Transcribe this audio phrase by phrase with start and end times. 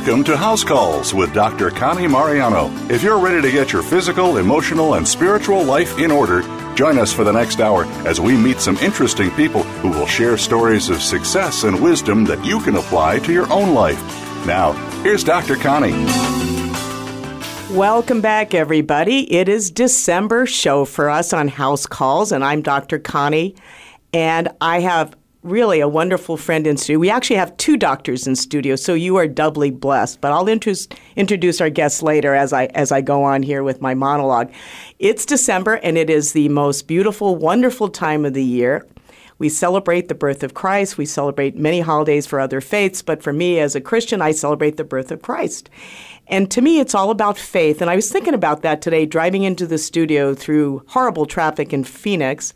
[0.00, 1.68] Welcome to House Calls with Dr.
[1.68, 2.70] Connie Mariano.
[2.88, 6.40] If you're ready to get your physical, emotional, and spiritual life in order,
[6.74, 10.38] join us for the next hour as we meet some interesting people who will share
[10.38, 14.00] stories of success and wisdom that you can apply to your own life.
[14.46, 15.56] Now, here's Dr.
[15.56, 15.92] Connie.
[17.76, 19.30] Welcome back, everybody.
[19.30, 22.98] It is December show for us on House Calls, and I'm Dr.
[22.98, 23.54] Connie.
[24.14, 26.98] And I have really a wonderful friend in studio.
[26.98, 30.20] We actually have two doctors in studio, so you are doubly blessed.
[30.20, 33.80] But I'll introduce, introduce our guests later as I as I go on here with
[33.80, 34.52] my monologue.
[34.98, 38.86] It's December, and it is the most beautiful, wonderful time of the year.
[39.38, 40.98] We celebrate the birth of Christ.
[40.98, 44.76] We celebrate many holidays for other faiths, but for me as a Christian, I celebrate
[44.76, 45.70] the birth of Christ.
[46.26, 47.80] And to me, it's all about faith.
[47.80, 51.84] And I was thinking about that today, driving into the studio through horrible traffic in
[51.84, 52.52] Phoenix.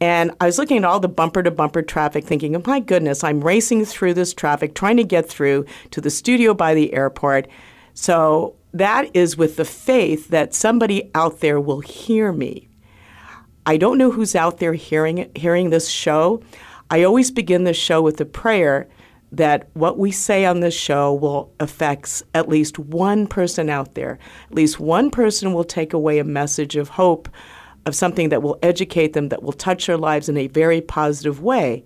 [0.00, 3.24] And I was looking at all the bumper to bumper traffic, thinking, oh my goodness,
[3.24, 7.48] I'm racing through this traffic, trying to get through to the studio by the airport.
[7.94, 12.68] So that is with the faith that somebody out there will hear me.
[13.64, 16.42] I don't know who's out there hearing hearing this show.
[16.90, 18.86] I always begin the show with a prayer
[19.32, 24.18] that what we say on this show will affect at least one person out there.
[24.50, 27.28] At least one person will take away a message of hope,
[27.86, 31.40] of something that will educate them, that will touch their lives in a very positive
[31.40, 31.84] way.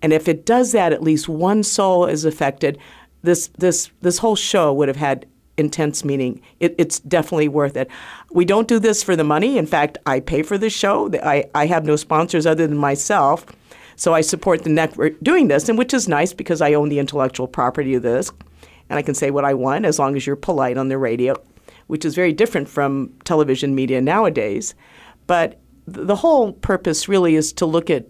[0.00, 2.78] And if it does that, at least one soul is affected.
[3.22, 5.26] This this this whole show would have had
[5.58, 6.40] intense meaning.
[6.58, 7.90] It, it's definitely worth it.
[8.32, 9.58] We don't do this for the money.
[9.58, 11.10] In fact, I pay for the show.
[11.22, 13.44] I, I have no sponsors other than myself.
[13.96, 16.98] So I support the network doing this, and which is nice because I own the
[16.98, 18.32] intellectual property of this.
[18.88, 21.34] And I can say what I want as long as you're polite on the radio,
[21.86, 24.74] which is very different from television media nowadays.
[25.30, 28.04] But the whole purpose really is to look at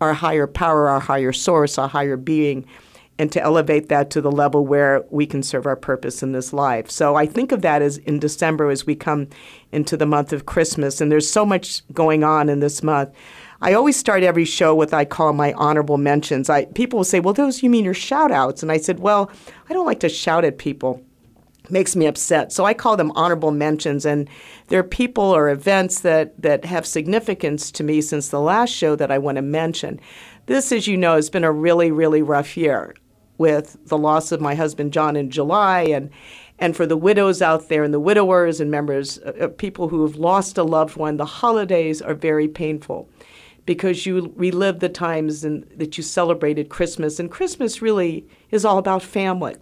[0.00, 2.66] our higher power, our higher source, our higher being,
[3.18, 6.52] and to elevate that to the level where we can serve our purpose in this
[6.52, 6.88] life.
[6.88, 9.26] So I think of that as in December as we come
[9.72, 13.10] into the month of Christmas, and there's so much going on in this month.
[13.60, 16.48] I always start every show with I call my honorable mentions.
[16.48, 19.32] I people will say, "Well, those you mean your shout outs?" And I said, "Well,
[19.68, 21.02] I don't like to shout at people
[21.70, 22.52] makes me upset.
[22.52, 24.04] So I call them honorable mentions.
[24.04, 24.28] And
[24.68, 28.96] there are people or events that, that have significance to me since the last show
[28.96, 30.00] that I want to mention.
[30.46, 32.94] This, as you know, has been a really, really rough year
[33.38, 36.10] with the loss of my husband John in July and
[36.62, 40.02] and for the widows out there and the widowers and members uh, uh people who
[40.02, 43.08] have lost a loved one, the holidays are very painful
[43.64, 47.18] because you relive the times in, that you celebrated Christmas.
[47.18, 49.56] And Christmas really is all about family.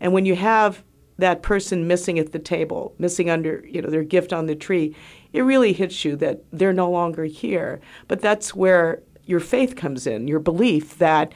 [0.00, 0.82] And when you have
[1.18, 4.94] that person missing at the table, missing under, you know, their gift on the tree,
[5.32, 7.80] it really hits you that they're no longer here.
[8.08, 11.32] But that's where your faith comes in, your belief that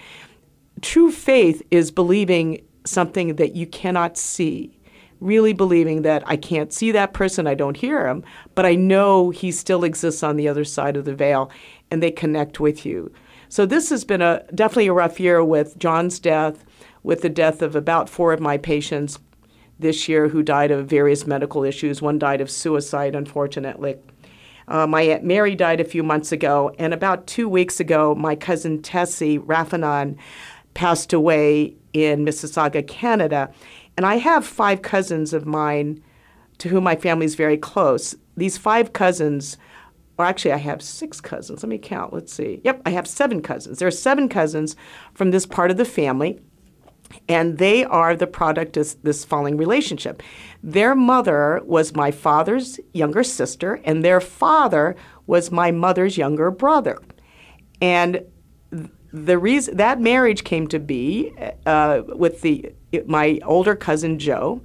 [0.83, 4.77] true faith is believing something that you cannot see.
[5.21, 8.25] Really believing that I can't see that person, I don't hear him,
[8.55, 11.51] but I know he still exists on the other side of the veil
[11.91, 13.13] and they connect with you.
[13.51, 16.65] So this has been a definitely a rough year with John's death,
[17.03, 19.19] with the death of about four of my patients
[19.81, 22.03] this year who died of various medical issues.
[22.03, 23.97] One died of suicide, unfortunately.
[24.69, 28.37] Uh, my Aunt Mary died a few months ago, and about two weeks ago, my
[28.37, 30.17] cousin Tessie Raffanon
[30.75, 33.53] passed away in Mississauga, Canada.
[33.97, 36.03] And I have five cousins of mine
[36.59, 38.15] to whom my family is very close.
[38.37, 39.57] These five cousins,
[40.19, 41.63] or actually, I have six cousins.
[41.63, 42.13] Let me count.
[42.13, 42.61] Let's see.
[42.63, 43.79] Yep, I have seven cousins.
[43.79, 44.77] There are seven cousins
[45.15, 46.39] from this part of the family
[47.29, 50.23] and they are the product of this falling relationship.
[50.63, 56.99] Their mother was my father's younger sister, and their father was my mother's younger brother.
[57.81, 58.25] And
[59.13, 61.33] the reason that marriage came to be
[61.67, 62.73] uh, with the
[63.07, 64.61] my older cousin Joe,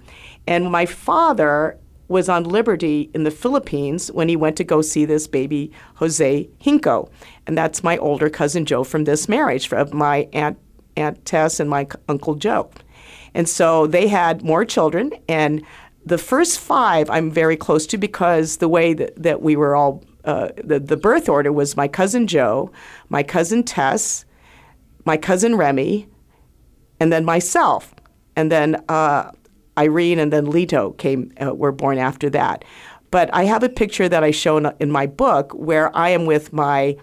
[0.47, 1.77] and my father
[2.07, 6.49] was on liberty in the Philippines when he went to go see this baby Jose
[6.61, 7.09] Hinco,
[7.47, 10.57] and that's my older cousin Joe from this marriage of my aunt
[10.97, 12.69] Aunt Tess and my Uncle Joe.
[13.33, 15.11] And so they had more children.
[15.27, 15.63] And
[16.05, 20.03] the first five I'm very close to because the way that, that we were all,
[20.23, 22.71] uh, the, the birth order was my cousin Joe,
[23.09, 24.25] my cousin Tess,
[25.03, 26.07] my cousin Remy,
[26.99, 27.93] and then myself.
[28.35, 29.31] And then uh,
[29.77, 32.63] Irene and then Lito came, uh, were born after that.
[33.11, 36.25] But I have a picture that I show in, in my book where I am
[36.25, 36.97] with my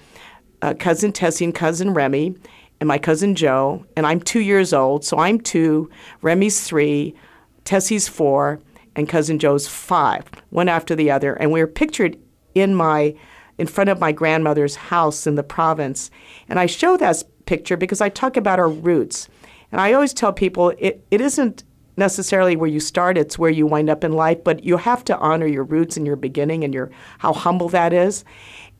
[0.62, 2.36] uh, cousin Tessie and cousin Remy,
[2.82, 5.88] and my cousin Joe, and I'm two years old, so I'm two,
[6.20, 7.14] Remy's three,
[7.62, 8.58] Tessie's four,
[8.96, 11.34] and cousin Joe's five, one after the other.
[11.34, 12.18] And we were pictured
[12.56, 13.14] in my
[13.56, 16.10] in front of my grandmother's house in the province.
[16.48, 19.28] And I show that picture because I talk about our roots.
[19.70, 21.62] And I always tell people it, it isn't
[21.96, 25.18] necessarily where you start, it's where you wind up in life, but you have to
[25.18, 28.24] honor your roots and your beginning and your how humble that is.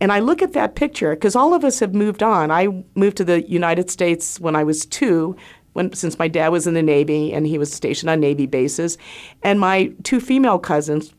[0.01, 2.51] And I look at that picture because all of us have moved on.
[2.51, 5.37] I moved to the United States when I was two,
[5.75, 8.99] when, since my dad was in the Navy and he was stationed on Navy bases.
[9.43, 11.15] And my two female cousins,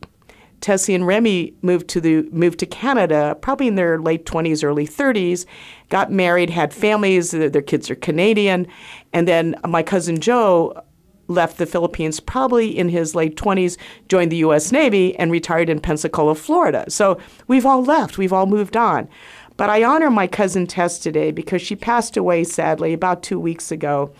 [0.60, 4.86] Tessie and Remy, moved to the moved to Canada, probably in their late 20s, early
[4.86, 5.46] 30s,
[5.88, 7.30] got married, had families.
[7.30, 8.66] Their, their kids are Canadian,
[9.12, 10.82] and then my cousin Joe
[11.28, 13.76] left the Philippines probably in his late 20s,
[14.08, 14.72] joined the U.S.
[14.72, 16.84] Navy, and retired in Pensacola, Florida.
[16.88, 19.08] So we've all left, we've all moved on.
[19.56, 23.70] But I honor my cousin Tess today because she passed away sadly about two weeks
[23.70, 24.12] ago.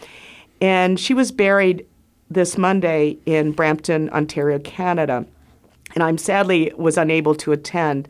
[0.61, 1.87] And she was buried
[2.31, 5.27] this Monday in Brampton, Ontario, Canada.
[5.95, 8.09] And I'm sadly was unable to attend.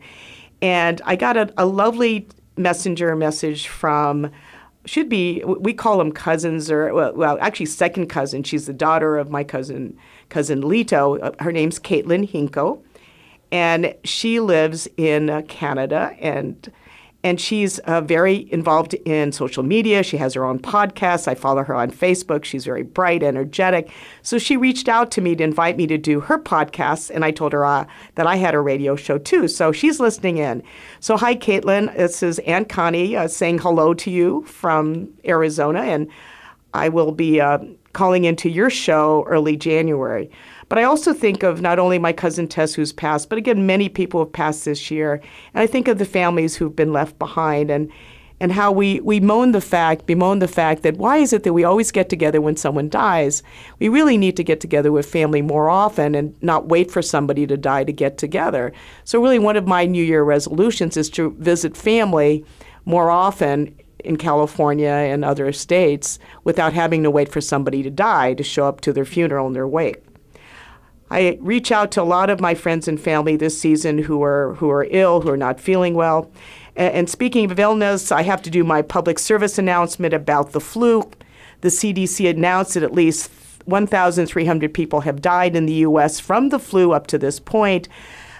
[0.61, 2.27] And I got a, a lovely
[2.57, 4.31] messenger message from
[4.85, 8.43] should be we call them cousins or well, actually second cousin.
[8.43, 9.97] She's the daughter of my cousin
[10.29, 11.21] cousin lito.
[11.21, 12.81] Uh, her name's caitlin hinko.
[13.51, 16.71] And she lives in uh, canada and
[17.25, 20.03] and she's uh, very involved in social media.
[20.03, 21.27] She has her own podcast.
[21.27, 22.45] I follow her on Facebook.
[22.45, 23.89] She's very bright, energetic.
[24.21, 27.31] So she reached out to me to invite me to do her podcast, and I
[27.31, 29.47] told her uh, that I had a radio show too.
[29.47, 30.61] So she's listening in.
[30.99, 31.97] So hi, Caitlin.
[31.97, 36.07] This is Aunt Connie uh, saying hello to you from Arizona, and
[36.75, 37.57] I will be uh,
[37.93, 40.29] calling into your show early January.
[40.67, 43.89] But I also think of not only my cousin Tess, who's passed, but again, many
[43.89, 45.21] people have passed this year.
[45.53, 47.91] And I think of the families who've been left behind and
[48.39, 51.53] and how we, we moan the fact, bemoan the fact that why is it that
[51.53, 53.41] we always get together when someone dies?
[53.79, 57.47] We really need to get together with family more often and not wait for somebody
[57.47, 58.73] to die to get together.
[59.05, 62.43] So, really, one of my New Year resolutions is to visit family
[62.83, 63.73] more often
[64.03, 68.67] in California and other states without having to wait for somebody to die to show
[68.67, 70.04] up to their funeral and their wake.
[71.09, 74.55] I reach out to a lot of my friends and family this season who are
[74.55, 76.31] who are ill, who are not feeling well.
[76.77, 81.09] And, speaking of illness, I have to do my public service announcement about the flu.
[81.61, 83.31] The CDC announced that at least
[83.63, 86.19] 1,300 people have died in the U.S.
[86.19, 87.87] from the flu up to this point.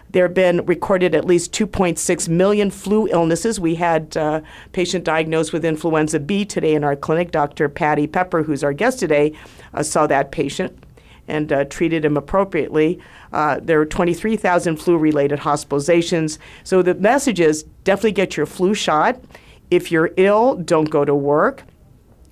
[0.10, 3.60] There have been recorded at least 2.6 million flu illnesses.
[3.60, 7.32] We had a patient diagnosed with influenza B today in our clinic.
[7.32, 7.70] Dr.
[7.70, 9.34] Patty Pepper, who's our guest today,
[9.74, 10.85] uh, saw that patient
[11.28, 13.00] and uh, treated him appropriately.
[13.34, 16.38] Uh, there were 23,000 flu related hospitalizations.
[16.64, 19.20] So the message is definitely get your flu shot.
[19.72, 21.64] If you're ill, don't go to work.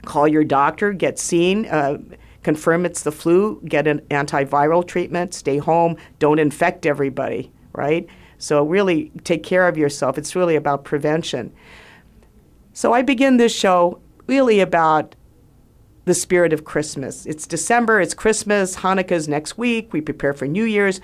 [0.05, 1.97] Call your doctor, get seen, uh,
[2.43, 8.07] confirm it's the flu, get an antiviral treatment, stay home, don't infect everybody, right?
[8.37, 10.17] So really take care of yourself.
[10.17, 11.53] It's really about prevention.
[12.73, 15.15] So I begin this show really about
[16.05, 17.25] the spirit of Christmas.
[17.25, 20.99] It's December, it's Christmas, Hanukkah's next week, we prepare for New Year's,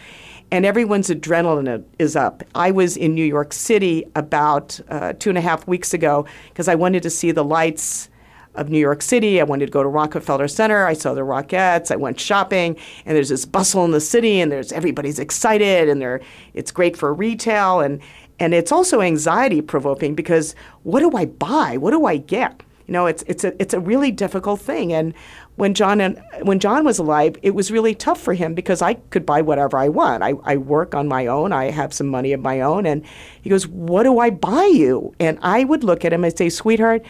[0.52, 2.44] and everyone's adrenaline is up.
[2.54, 6.68] I was in New York City about uh, two and a half weeks ago because
[6.68, 8.10] I wanted to see the lights
[8.56, 9.40] of New York City.
[9.40, 10.86] I wanted to go to Rockefeller Center.
[10.86, 11.92] I saw the Rockettes.
[11.92, 12.76] I went shopping,
[13.06, 16.20] and there's this bustle in the city, and there's everybody's excited, and they
[16.54, 18.02] it's great for retail, and
[18.40, 21.78] and it's also anxiety provoking because what do I buy?
[21.78, 22.64] What do I get?
[22.90, 24.92] You know, it's it's a it's a really difficult thing.
[24.94, 25.14] And
[25.58, 28.96] when John and when John was alive, it was really tough for him because I
[28.96, 30.24] could buy whatever I want.
[30.24, 31.54] I, I work on my own.
[31.54, 32.88] I have some money of my own.
[32.88, 33.06] And
[33.44, 36.50] he goes, "What do I buy you?" And I would look at him and say,
[36.50, 37.06] "Sweetheart,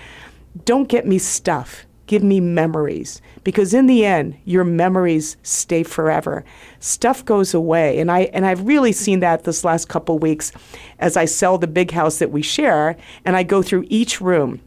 [0.65, 6.44] don't get me stuff." give me memories because in the end your memories stay forever
[6.80, 10.51] stuff goes away and i and i've really seen that this last couple weeks
[10.98, 14.60] as i sell the big house that we share and i go through each room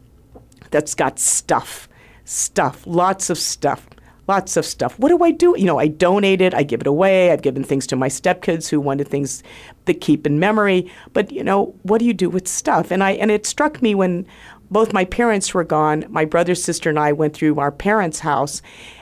[0.73, 1.87] that's got stuff,
[2.25, 3.87] stuff, lots of stuff.
[4.25, 4.97] Lots of stuff.
[4.99, 5.53] What do I do?
[5.57, 7.29] You know, I donate it, I give it away.
[7.29, 9.43] I've given things to my stepkids who wanted things
[9.83, 10.89] that keep in memory.
[11.11, 12.89] But you know, what do you do with stuff?
[12.89, 14.25] And I and it struck me when
[14.71, 16.05] both my parents were gone.
[16.07, 18.61] My brother, sister, and I went through our parents' house,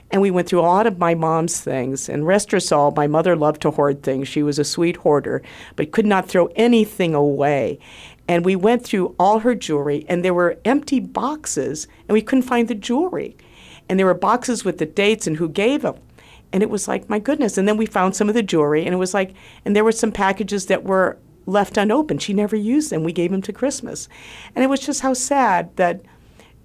[0.10, 2.10] and we went through a lot of my mom's things.
[2.10, 4.28] And rest all, my mother loved to hoard things.
[4.28, 5.44] She was a sweet hoarder,
[5.76, 7.78] but could not throw anything away.
[8.32, 12.44] And we went through all her jewelry, and there were empty boxes, and we couldn't
[12.44, 13.36] find the jewelry.
[13.90, 15.96] And there were boxes with the dates and who gave them.
[16.54, 17.58] And it was like, my goodness.
[17.58, 19.34] And then we found some of the jewelry, and it was like,
[19.66, 22.22] and there were some packages that were left unopened.
[22.22, 23.04] She never used them.
[23.04, 24.08] We gave them to Christmas.
[24.56, 26.00] And it was just how sad that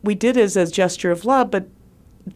[0.04, 1.66] we did as a gesture of love, but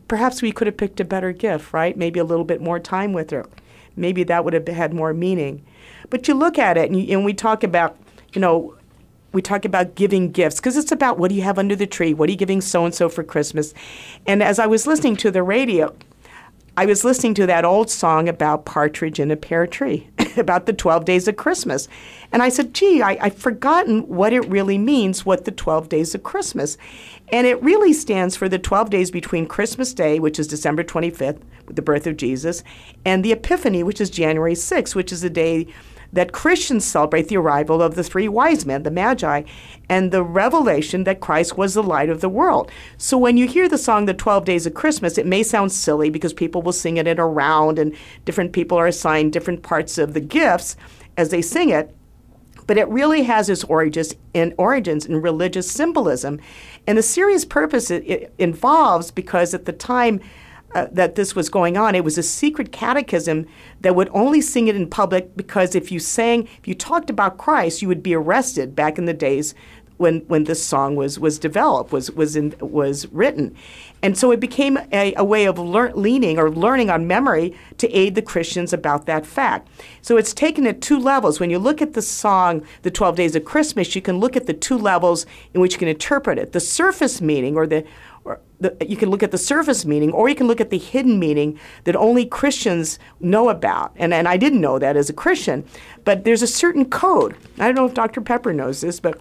[0.09, 1.97] perhaps we could have picked a better gift, right?
[1.97, 3.47] Maybe a little bit more time with her.
[3.95, 5.65] Maybe that would have had more meaning.
[6.09, 7.97] But you look at it, and, you, and we talk about,
[8.33, 8.75] you know,
[9.33, 12.15] we talk about giving gifts because it's about what do you have under the tree?
[12.15, 13.75] What are you giving so and so for Christmas?
[14.27, 15.95] And as I was listening to the radio,
[16.77, 20.73] I was listening to that old song about Partridge in a Pear Tree, about the
[20.73, 21.89] 12 days of Christmas.
[22.33, 26.15] And I said, gee, I, I've forgotten what it really means, what the 12 days
[26.15, 26.79] of Christmas.
[27.33, 31.41] And it really stands for the 12 days between Christmas Day, which is December 25th,
[31.67, 32.63] the birth of Jesus,
[33.05, 35.67] and the Epiphany, which is January 6th, which is the day
[36.13, 39.43] that Christians celebrate the arrival of the three wise men, the Magi,
[39.89, 42.71] and the revelation that Christ was the light of the world.
[42.99, 46.11] So when you hear the song The 12 Days of Christmas, it may sound silly
[46.11, 47.95] because people will sing it in a round and
[48.25, 50.77] different people are assigned different parts of the gifts
[51.17, 51.95] as they sing it
[52.71, 56.39] but it really has its origins in origins in religious symbolism
[56.87, 60.21] and the serious purpose it, it involves because at the time
[60.77, 61.97] uh, that this was going on.
[61.97, 63.47] It was a secret catechism
[63.81, 67.39] that would only sing it in public because if you sang, if you talked about
[67.39, 69.53] Christ, you would be arrested back in the days
[69.97, 73.57] when, when this song was, was developed, was, was, in, was written.
[74.03, 77.91] And so it became a, a way of lear- leaning or learning on memory to
[77.91, 79.69] aid the Christians about that fact.
[80.03, 81.39] So it's taken at two levels.
[81.39, 84.47] When you look at the song, The 12 Days of Christmas, you can look at
[84.47, 86.53] the two levels in which you can interpret it.
[86.53, 87.85] The surface meaning or the
[88.61, 91.19] the, you can look at the surface meaning or you can look at the hidden
[91.19, 93.93] meaning that only Christians know about.
[93.97, 95.65] And, and I didn't know that as a Christian.
[96.05, 97.37] But there's a certain code.
[97.59, 98.21] I don't know if Dr.
[98.21, 99.19] Pepper knows this, but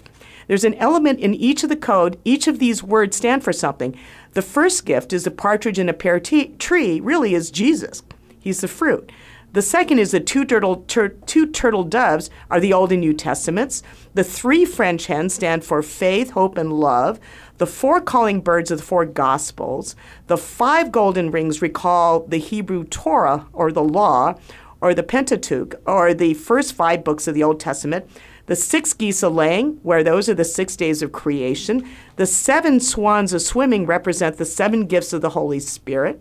[0.47, 2.19] there's an element in each of the code.
[2.25, 3.97] Each of these words stand for something.
[4.33, 8.03] The first gift is a partridge in a pear t- tree, really is Jesus.
[8.39, 9.11] He's the fruit.
[9.51, 13.13] The second is the two turtle, tur- two turtle doves are the Old and New
[13.13, 13.81] Testaments.
[14.13, 17.19] The three French hens stand for faith, hope, and love.
[17.57, 19.95] The four calling birds of the four Gospels.
[20.27, 24.35] The five golden rings recall the Hebrew Torah or the law,
[24.81, 28.07] or the Pentateuch, or the first five books of the Old Testament.
[28.49, 31.87] The six geese a laying, where those are the six days of creation.
[32.15, 36.19] The seven swans a swimming represent the seven gifts of the Holy Spirit.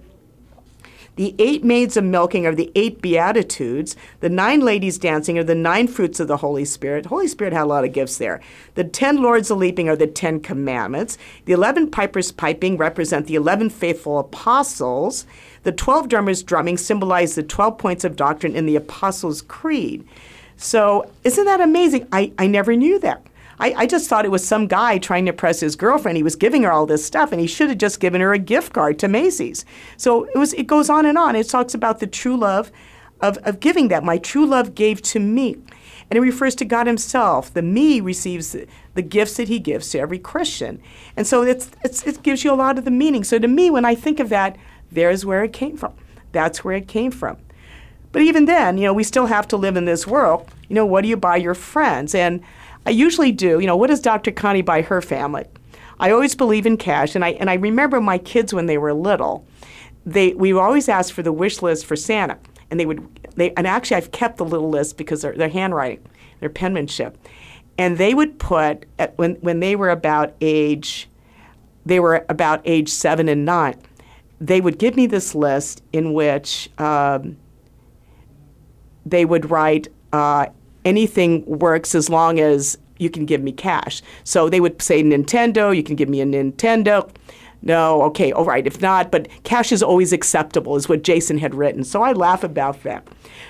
[1.16, 3.97] The eight maids of milking are the eight beatitudes.
[4.20, 7.04] The nine ladies dancing are the nine fruits of the Holy Spirit.
[7.04, 8.42] The Holy Spirit had a lot of gifts there.
[8.75, 11.16] The ten lords of leaping are the ten commandments.
[11.47, 15.25] The eleven pipers piping represent the eleven faithful apostles.
[15.62, 20.06] The twelve drummers drumming symbolize the twelve points of doctrine in the Apostles' Creed.
[20.59, 22.09] So, isn't that amazing?
[22.12, 23.25] I, I never knew that.
[23.61, 26.17] I, I just thought it was some guy trying to impress his girlfriend.
[26.17, 28.38] He was giving her all this stuff, and he should have just given her a
[28.38, 29.65] gift card to Macy's.
[29.97, 30.53] So it was.
[30.55, 31.37] It goes on and on.
[31.37, 32.71] It talks about the true love
[33.21, 35.57] of, of giving that my true love gave to me.
[36.11, 37.53] And it refers to God Himself.
[37.53, 40.81] The me receives the, the gifts that He gives to every Christian.
[41.17, 43.25] And so it's, it's, it gives you a lot of the meaning.
[43.25, 44.57] So to me, when I think of that,
[44.91, 45.95] there's where it came from.
[46.33, 47.38] That's where it came from.
[48.12, 50.49] But even then, you know, we still have to live in this world.
[50.69, 52.15] You know, what do you buy your friends?
[52.15, 52.43] And
[52.87, 53.61] I usually do.
[53.61, 54.31] You know, what does Dr.
[54.31, 55.45] Connie buy her family?
[56.00, 58.95] I always believe in cash, and I and I remember my kids when they were
[58.95, 59.45] little.
[60.07, 62.38] They we always asked for the wish list for Santa,
[62.71, 66.00] and they would they and actually I've kept the little list because their their handwriting,
[66.41, 67.19] their penmanship,
[67.77, 71.09] and they would put at, when when they were about age,
[71.85, 73.81] they were about age seven and nine,
[74.41, 77.37] they would give me this list in which um,
[79.11, 80.47] they would write uh,
[80.85, 84.03] anything works as long as you can give me cash.
[84.25, 87.09] So they would say Nintendo, you can give me a Nintendo.
[87.62, 91.55] No, okay, all right, if not, but cash is always acceptable, is what Jason had
[91.55, 91.83] written.
[91.83, 93.07] So I laugh about that.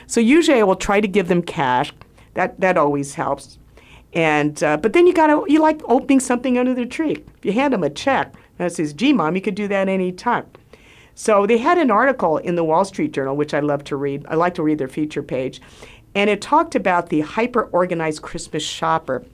[0.06, 1.92] So usually I will try to give them cash.
[2.34, 3.58] That, that always helps.
[4.14, 7.22] And uh, but then you gotta you like opening something under the tree.
[7.36, 10.12] If you hand them a check, that says, "Gee, mom, you could do that any
[10.12, 10.46] time."
[11.18, 14.24] So they had an article in the Wall Street Journal, which I love to read.
[14.28, 15.60] I like to read their feature page,
[16.14, 19.24] and it talked about the hyper organized Christmas shopper.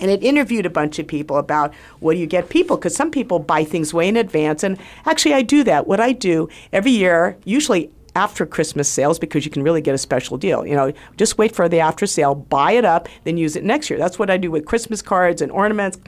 [0.00, 2.76] And it interviewed a bunch of people about what do you get people?
[2.76, 4.64] Because some people buy things way in advance.
[4.64, 5.86] And actually, I do that.
[5.86, 9.98] What I do every year, usually after Christmas sales, because you can really get a
[9.98, 10.66] special deal.
[10.66, 13.90] You know, just wait for the after sale, buy it up, then use it next
[13.90, 13.98] year.
[13.98, 15.98] That's what I do with Christmas cards and ornaments.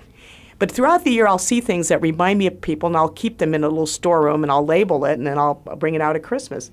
[0.64, 3.36] But throughout the year, I'll see things that remind me of people, and I'll keep
[3.36, 6.16] them in a little storeroom, and I'll label it, and then I'll bring it out
[6.16, 6.70] at Christmas.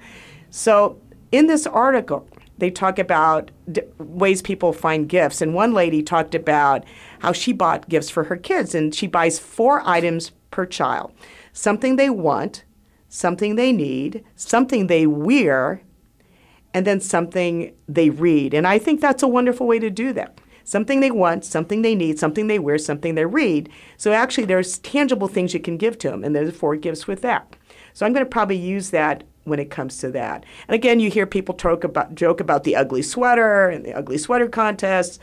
[0.50, 1.02] So
[1.34, 2.26] in this article,
[2.58, 5.42] they talk about d- ways people find gifts.
[5.42, 6.86] And one lady talked about
[7.20, 11.12] how she bought gifts for her kids, and she buys four items per child
[11.52, 12.64] something they want,
[13.10, 15.82] something they need, something they wear,
[16.74, 18.54] and then something they read.
[18.54, 20.40] And I think that's a wonderful way to do that.
[20.64, 23.70] Something they want, something they need, something they wear, something they read.
[23.98, 27.22] So actually, there's tangible things you can give to them, and there's four gifts with
[27.22, 27.56] that.
[27.94, 30.46] So I'm going to probably use that when it comes to that.
[30.68, 34.18] And again, you hear people talk about, joke about the ugly sweater and the ugly
[34.18, 35.20] sweater contest.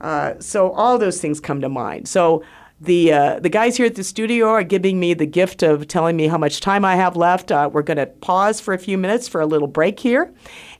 [0.00, 2.08] Uh, so all those things come to mind.
[2.08, 2.42] So
[2.82, 6.16] The, uh, the guys here at the studio are giving me the gift of telling
[6.16, 7.52] me how much time I have left.
[7.52, 10.32] Uh, we're going to pause for a few minutes for a little break here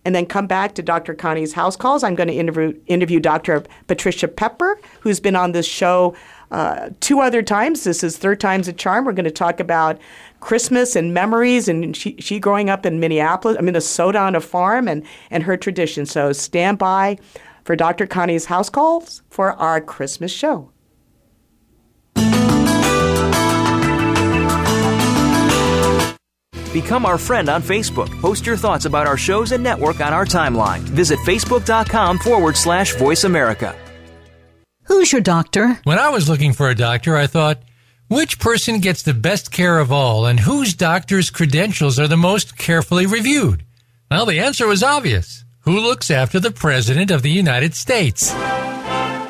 [0.04, 1.14] and then come back to Dr.
[1.14, 2.02] Connie's house calls.
[2.02, 3.64] I'm going to interview, interview Dr.
[3.86, 6.14] Patricia Pepper, who's been on this show
[6.50, 7.84] uh, two other times.
[7.84, 9.04] This is third time's a charm.
[9.04, 10.00] We're going to talk about
[10.40, 15.04] Christmas and memories, and she, she growing up in Minneapolis, Minnesota on a farm, and,
[15.30, 16.06] and her tradition.
[16.06, 17.18] So stand by
[17.64, 18.06] for Dr.
[18.06, 20.70] Connie's house calls for our Christmas show.
[26.72, 28.08] Become our friend on Facebook.
[28.20, 30.80] Post your thoughts about our shows and network on our timeline.
[30.80, 33.76] Visit facebook.com forward slash voice America.
[34.84, 35.78] Who's your doctor?
[35.84, 37.62] When I was looking for a doctor, I thought,
[38.08, 42.56] which person gets the best care of all and whose doctor's credentials are the most
[42.58, 43.64] carefully reviewed?
[44.10, 45.44] Well, the answer was obvious.
[45.60, 48.32] Who looks after the President of the United States?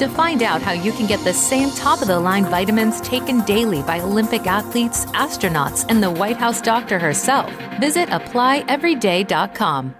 [0.00, 3.42] To find out how you can get the same top of the line vitamins taken
[3.42, 9.99] daily by Olympic athletes, astronauts, and the White House doctor herself, visit applyeveryday.com.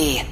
[0.01, 0.25] You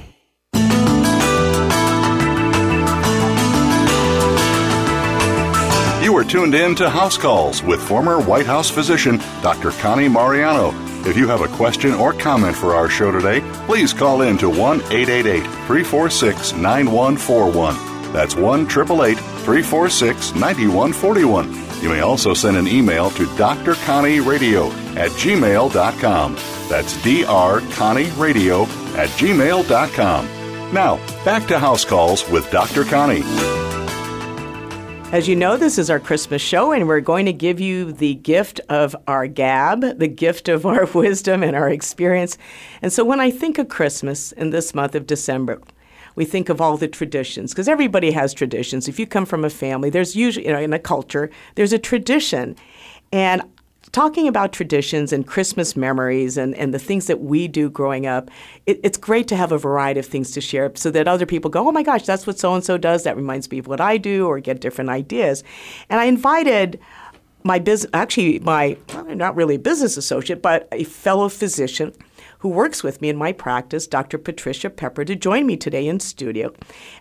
[6.17, 9.69] are tuned in to House Calls with former White House physician Dr.
[9.73, 10.73] Connie Mariano.
[11.07, 14.49] If you have a question or comment for our show today, please call in to
[14.49, 17.75] 1 888 346 9141.
[18.11, 21.83] That's 1 888 346 9141.
[21.83, 26.58] You may also send an email to drconnieradio at gmail.com.
[26.69, 30.73] That's drconnieradio at gmail.com.
[30.73, 32.83] Now, back to House Calls with Dr.
[32.83, 33.23] Connie.
[35.11, 38.13] As you know, this is our Christmas show, and we're going to give you the
[38.13, 42.37] gift of our gab, the gift of our wisdom and our experience.
[42.83, 45.59] And so when I think of Christmas in this month of December,
[46.15, 48.87] we think of all the traditions because everybody has traditions.
[48.87, 51.79] If you come from a family, there's usually, you know, in a culture, there's a
[51.79, 52.55] tradition.
[53.11, 53.41] And
[53.91, 58.29] talking about traditions and Christmas memories and, and the things that we do growing up,
[58.65, 61.49] it, it's great to have a variety of things to share so that other people
[61.49, 63.03] go, oh my gosh, that's what so and so does.
[63.03, 65.43] That reminds me of what I do, or get different ideas.
[65.89, 66.79] And I invited
[67.43, 71.93] my business, actually, my well, not really a business associate, but a fellow physician
[72.39, 74.17] who works with me in my practice, Dr.
[74.17, 76.53] Patricia Pepper, to join me today in studio.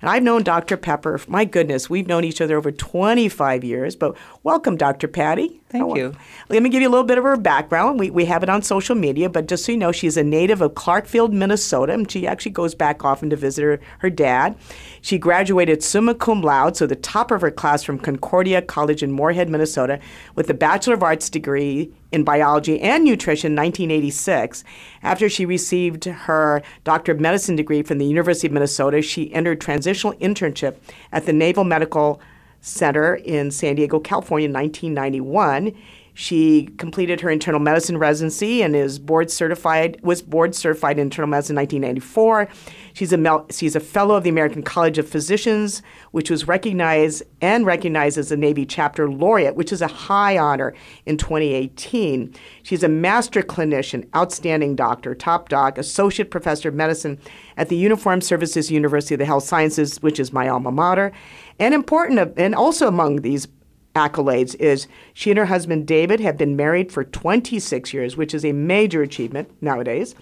[0.03, 0.77] And I've known Dr.
[0.77, 5.07] Pepper, my goodness, we've known each other over 25 years, but welcome, Dr.
[5.07, 5.61] Patty.
[5.71, 6.15] Thank you.
[6.49, 8.01] Let me give you a little bit of her background.
[8.01, 10.61] We, we have it on social media, but just so you know, she's a native
[10.61, 14.57] of Clarkfield, Minnesota, and she actually goes back often to visit her, her dad.
[15.03, 19.13] She graduated summa cum laude, so the top of her class from Concordia College in
[19.13, 20.01] Moorhead, Minnesota,
[20.35, 24.65] with a Bachelor of Arts degree in biology and nutrition in 1986.
[25.03, 29.61] After she received her Doctor of Medicine degree from the University of Minnesota, she entered
[29.61, 30.77] transitional internship
[31.13, 32.21] at the Naval Medical
[32.61, 35.75] Center in San Diego, California in 1991.
[36.21, 41.31] She completed her internal medicine residency and is board certified was board certified in internal
[41.31, 42.49] medicine in 1994.
[42.93, 47.23] She's a mel- she's a fellow of the American College of Physicians, which was recognized
[47.41, 50.75] and recognized as a Navy chapter laureate, which is a high honor
[51.07, 52.35] in 2018.
[52.65, 57.21] She's a master clinician, outstanding doctor, top doc, associate professor of medicine
[57.57, 61.13] at the Uniformed Services University of the Health Sciences, which is my alma mater.
[61.61, 63.47] And important, and also among these
[63.95, 68.45] accolades is she and her husband David have been married for 26 years, which is
[68.45, 70.15] a major achievement nowadays.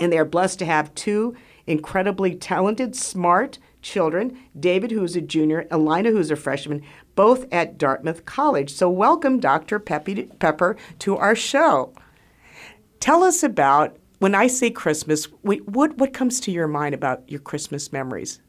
[0.00, 5.66] And they are blessed to have two incredibly talented, smart children David, who's a junior,
[5.70, 6.82] Elina, who's a freshman,
[7.14, 8.72] both at Dartmouth College.
[8.72, 9.78] So, welcome, Dr.
[9.78, 11.92] Peppy, Pepper, to our show.
[13.00, 17.40] Tell us about when I say Christmas, what, what comes to your mind about your
[17.40, 18.40] Christmas memories?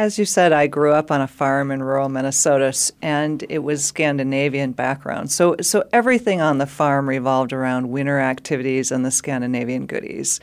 [0.00, 3.84] As you said, I grew up on a farm in rural Minnesota, and it was
[3.84, 5.30] Scandinavian background.
[5.30, 10.40] So, so everything on the farm revolved around winter activities and the Scandinavian goodies.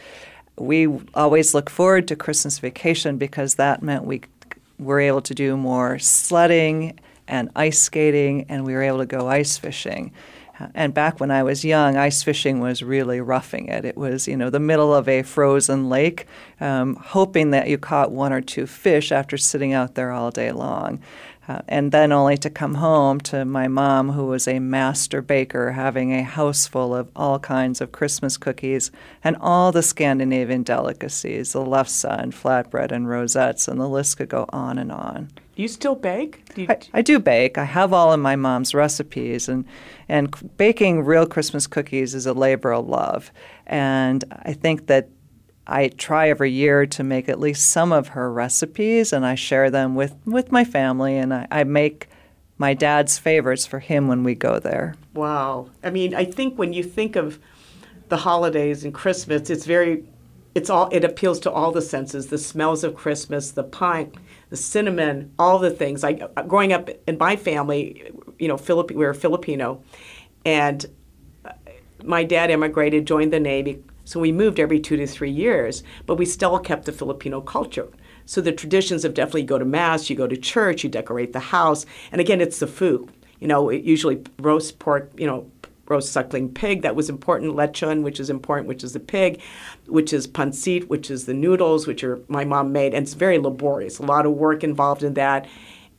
[0.60, 4.22] We always look forward to Christmas vacation because that meant we
[4.78, 9.28] were able to do more sledding and ice skating, and we were able to go
[9.28, 10.12] ice fishing.
[10.74, 13.86] And back when I was young, ice fishing was really roughing it.
[13.86, 16.26] It was, you know, the middle of a frozen lake,
[16.60, 20.52] um, hoping that you caught one or two fish after sitting out there all day
[20.52, 21.02] long.
[21.48, 25.72] Uh, and then only to come home to my mom, who was a master baker,
[25.72, 28.92] having a house full of all kinds of Christmas cookies
[29.24, 34.30] and all the Scandinavian delicacies, the lefse and flatbread and rosettes, and the list could
[34.30, 35.30] go on and on.
[35.56, 36.44] You still bake?
[36.54, 36.68] Do you...
[36.70, 37.58] I, I, do bake.
[37.58, 39.66] I have all of my mom's recipes, and
[40.08, 43.32] and baking real Christmas cookies is a labor of love.
[43.66, 45.10] And I think that
[45.68, 49.70] I try every year to make at least some of her recipes, and I share
[49.70, 52.08] them with with my family, and I, I make
[52.58, 54.96] my dad's favorites for him when we go there.
[55.14, 55.70] Wow.
[55.84, 57.40] I mean, I think when you think of
[58.10, 60.04] the holidays and Christmas, it's very
[60.58, 64.12] it's all it appeals to all the senses the smells of christmas the pine
[64.50, 68.56] the cinnamon all the things like growing up in my family you know
[68.90, 69.80] we were filipino
[70.46, 70.88] and
[72.04, 76.16] my dad immigrated joined the navy so we moved every two to three years but
[76.16, 77.88] we still kept the filipino culture
[78.26, 81.40] so the traditions of definitely go to mass you go to church you decorate the
[81.40, 85.50] house and again it's the food you know usually roast pork you know
[85.90, 86.82] roast suckling pig.
[86.82, 87.56] That was important.
[87.56, 89.42] Lechon, which is important, which is the pig,
[89.88, 93.38] which is pancit, which is the noodles, which are my mom made, and it's very
[93.38, 94.00] laborious.
[94.00, 95.48] A lot of work involved in that.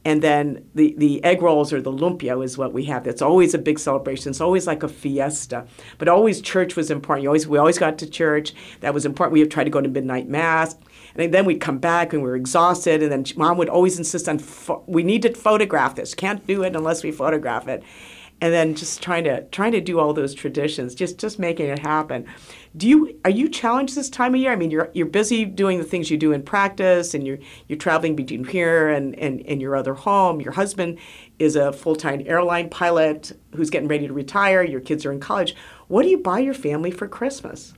[0.09, 3.05] And then the, the egg rolls or the lumpia is what we have.
[3.05, 4.31] That's always a big celebration.
[4.31, 5.67] It's always like a fiesta.
[5.99, 7.25] But always church was important.
[7.25, 8.55] You always, we always got to church.
[8.81, 9.35] That was important.
[9.35, 10.77] We try to go to midnight mass.
[11.15, 13.03] And then we'd come back and we were exhausted.
[13.03, 16.15] And then mom would always insist on, fo- we need to photograph this.
[16.15, 17.83] Can't do it unless we photograph it
[18.41, 21.81] and then just trying to trying to do all those traditions, just just making it
[21.81, 22.25] happen.
[22.77, 24.53] Do you are you challenged this time of year?
[24.53, 27.79] I mean, you're you're busy doing the things you do in practice, and you're you're
[27.79, 30.41] traveling between here and and, and your other home.
[30.41, 30.99] Your husband
[31.39, 34.63] is a full time airline pilot who's getting ready to retire.
[34.63, 35.57] Your kids are in college.
[35.89, 37.75] What do you buy your family for Christmas?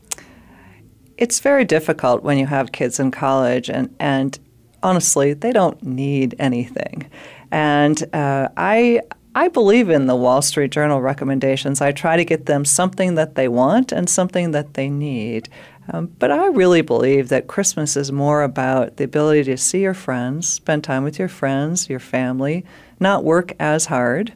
[1.16, 4.38] It's very difficult when you have kids in college, and and
[4.82, 7.10] honestly, they don't need anything.
[7.50, 9.00] And uh, I
[9.34, 11.80] I believe in the Wall Street Journal recommendations.
[11.80, 15.48] I try to get them something that they want and something that they need.
[15.92, 19.94] Um, but I really believe that Christmas is more about the ability to see your
[19.94, 22.64] friends, spend time with your friends, your family,
[22.98, 24.32] not work as hard,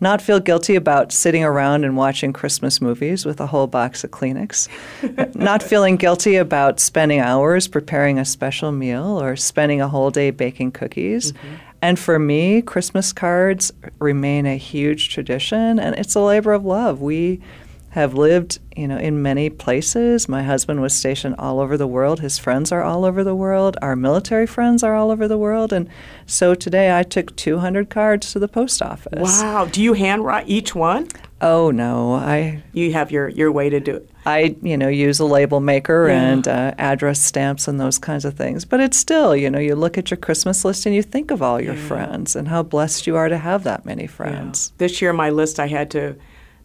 [0.00, 4.10] not feel guilty about sitting around and watching Christmas movies with a whole box of
[4.10, 4.68] Kleenex,
[5.34, 10.30] not feeling guilty about spending hours preparing a special meal or spending a whole day
[10.30, 11.32] baking cookies.
[11.32, 11.54] Mm-hmm.
[11.82, 17.00] And for me, Christmas cards remain a huge tradition, and it's a labor of love.
[17.00, 17.40] We
[17.90, 20.28] have lived, you know, in many places.
[20.28, 22.20] My husband was stationed all over the world.
[22.20, 23.76] His friends are all over the world.
[23.82, 25.72] Our military friends are all over the world.
[25.72, 25.88] And
[26.24, 29.40] so today I took 200 cards to the post office.
[29.40, 29.64] Wow.
[29.64, 31.08] Do you handwrite each one?
[31.42, 32.62] Oh no, I.
[32.72, 34.10] You have your, your way to do it.
[34.26, 36.20] I, you know, use a label maker yeah.
[36.20, 38.64] and uh, address stamps and those kinds of things.
[38.66, 41.40] But it's still, you know, you look at your Christmas list and you think of
[41.40, 41.88] all your yeah.
[41.88, 44.72] friends and how blessed you are to have that many friends.
[44.72, 44.74] Yeah.
[44.78, 46.16] This year, my list, I had to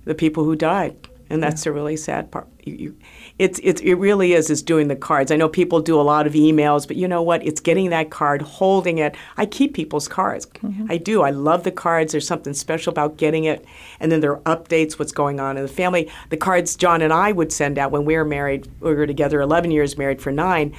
[0.04, 0.96] the people who died,
[1.30, 2.48] and that's the really sad part.
[2.64, 2.98] You, you,
[3.40, 5.32] it's, it's, it really is is doing the cards.
[5.32, 7.46] I know people do a lot of emails, but you know what?
[7.46, 9.16] It's getting that card, holding it.
[9.38, 10.46] I keep people's cards.
[10.46, 10.88] Mm-hmm.
[10.90, 11.24] I do.
[11.24, 12.12] I love the cards.
[12.12, 13.66] There's something special about getting it.
[14.00, 16.12] And then there are updates, what's going on in the family.
[16.30, 19.42] The cards John and I would send out when we were married, we were together
[19.42, 20.76] 11 years, married for nine.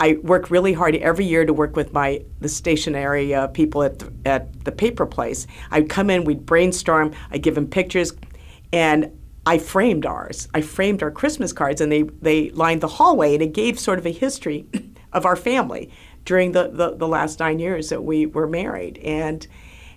[0.00, 3.98] I work really hard every year to work with my the stationery uh, people at
[3.98, 5.46] the, at the paper place.
[5.70, 8.12] I'd come in, we'd brainstorm, I'd give them pictures,
[8.72, 9.10] and
[9.48, 10.46] I framed ours.
[10.52, 13.98] I framed our Christmas cards, and they they lined the hallway, and it gave sort
[13.98, 14.66] of a history
[15.14, 15.90] of our family
[16.26, 19.46] during the, the, the last nine years that we were married, and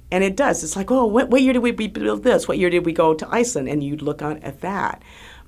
[0.10, 0.64] and it does.
[0.64, 2.48] It's like, oh, what, what year did we build this?
[2.48, 3.68] What year did we go to Iceland?
[3.68, 5.04] And you'd look on at that,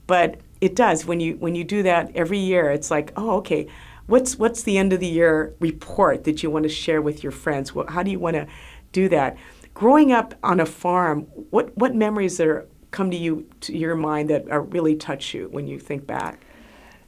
[0.06, 2.72] but it does when you when you do that every year.
[2.72, 3.70] It's like, oh, okay
[4.06, 7.32] what's what's the end of the year report that you want to share with your
[7.32, 7.72] friends?
[7.88, 8.46] how do you want to
[8.92, 9.38] do that?
[9.74, 14.30] Growing up on a farm, what what memories are come to you to your mind
[14.30, 16.40] that are, really touch you when you think back?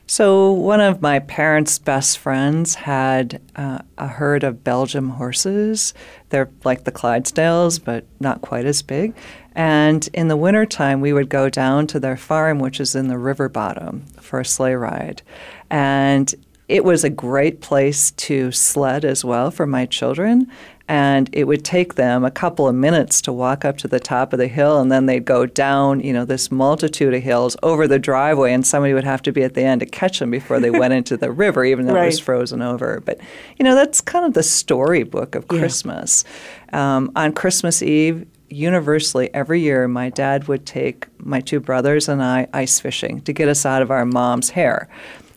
[0.08, 5.96] So, one of my parents' best friends had uh, a herd of Belgian horses.
[6.30, 9.16] They're like the Clydesdales, but not quite as big.
[9.56, 13.18] And in the wintertime, we would go down to their farm, which is in the
[13.18, 15.24] river bottom, for a sleigh ride.
[15.72, 16.36] And
[16.68, 20.52] it was a great place to sled as well for my children.
[20.88, 24.34] And it would take them a couple of minutes to walk up to the top
[24.34, 27.88] of the hill, and then they'd go down, you know, this multitude of hills over
[27.88, 30.60] the driveway, and somebody would have to be at the end to catch them before
[30.60, 32.04] they went into the river, even though right.
[32.04, 33.02] it was frozen over.
[33.04, 33.20] But,
[33.58, 36.24] you know, that's kind of the storybook of Christmas.
[36.72, 36.98] Yeah.
[36.98, 42.24] Um, on Christmas Eve, universally every year my dad would take my two brothers and
[42.24, 44.88] I ice fishing to get us out of our mom's hair.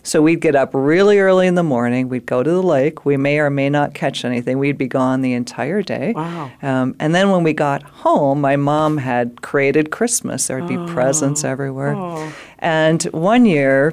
[0.03, 2.09] So we'd get up really early in the morning.
[2.09, 3.05] We'd go to the lake.
[3.05, 4.59] We may or may not catch anything.
[4.59, 6.13] We'd be gone the entire day.
[6.15, 6.51] Wow.
[6.63, 10.47] Um, and then when we got home, my mom had created Christmas.
[10.47, 10.87] There would be oh.
[10.87, 11.95] presents everywhere.
[11.95, 12.33] Oh.
[12.59, 13.93] And one year,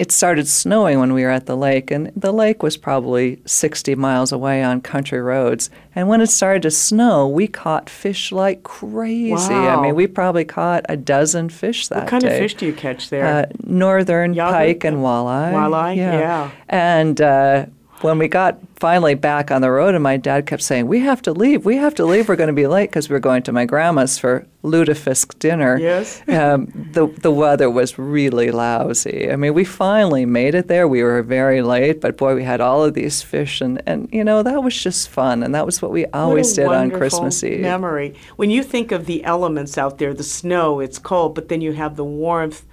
[0.00, 3.94] it started snowing when we were at the lake, and the lake was probably 60
[3.96, 5.68] miles away on country roads.
[5.94, 9.52] And when it started to snow, we caught fish like crazy.
[9.52, 9.78] Wow.
[9.78, 12.00] I mean, we probably caught a dozen fish that day.
[12.00, 12.34] What kind day.
[12.34, 13.26] of fish do you catch there?
[13.26, 15.52] Uh, northern pike and walleye.
[15.52, 16.18] Walleye, yeah.
[16.18, 16.50] yeah.
[16.70, 17.66] And uh,
[18.02, 21.20] when we got finally back on the road, and my dad kept saying, "We have
[21.22, 21.64] to leave.
[21.64, 22.28] We have to leave.
[22.28, 26.22] We're going to be late because we're going to my grandma's for lutefisk dinner." Yes.
[26.28, 29.30] um, the the weather was really lousy.
[29.30, 30.88] I mean, we finally made it there.
[30.88, 34.24] We were very late, but boy, we had all of these fish, and and you
[34.24, 37.44] know that was just fun, and that was what we always what did on Christmas
[37.44, 37.60] Eve.
[37.60, 38.14] Memory.
[38.36, 41.72] When you think of the elements out there, the snow, it's cold, but then you
[41.72, 42.64] have the warmth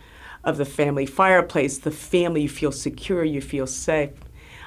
[0.44, 2.44] of the family fireplace, the family.
[2.44, 3.24] You feel secure.
[3.24, 4.12] You feel safe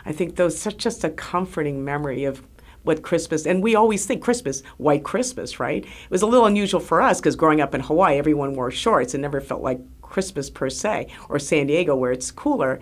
[0.05, 2.43] I think those such just a comforting memory of
[2.83, 5.85] what Christmas and we always think Christmas, white Christmas, right?
[5.85, 9.15] It was a little unusual for us because growing up in Hawaii, everyone wore shorts
[9.15, 12.81] and never felt like Christmas per se, or San Diego where it's cooler.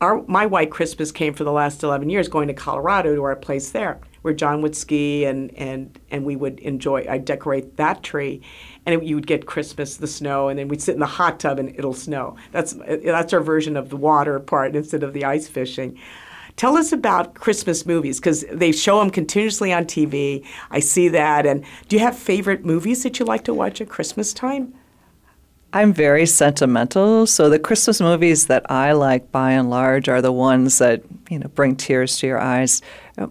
[0.00, 3.36] our, my white Christmas came for the last 11 years going to Colorado to our
[3.36, 8.02] place there where John would ski and, and, and we would enjoy, I'd decorate that
[8.02, 8.42] tree
[8.84, 11.40] and it, you would get Christmas, the snow, and then we'd sit in the hot
[11.40, 12.36] tub and it'll snow.
[12.52, 15.98] That's, that's our version of the water part instead of the ice fishing.
[16.60, 20.44] Tell us about Christmas movies because they show them continuously on TV.
[20.70, 21.46] I see that.
[21.46, 24.74] And do you have favorite movies that you like to watch at Christmas time?
[25.72, 30.32] I'm very sentimental, so the Christmas movies that I like by and large are the
[30.32, 32.82] ones that, you know, bring tears to your eyes.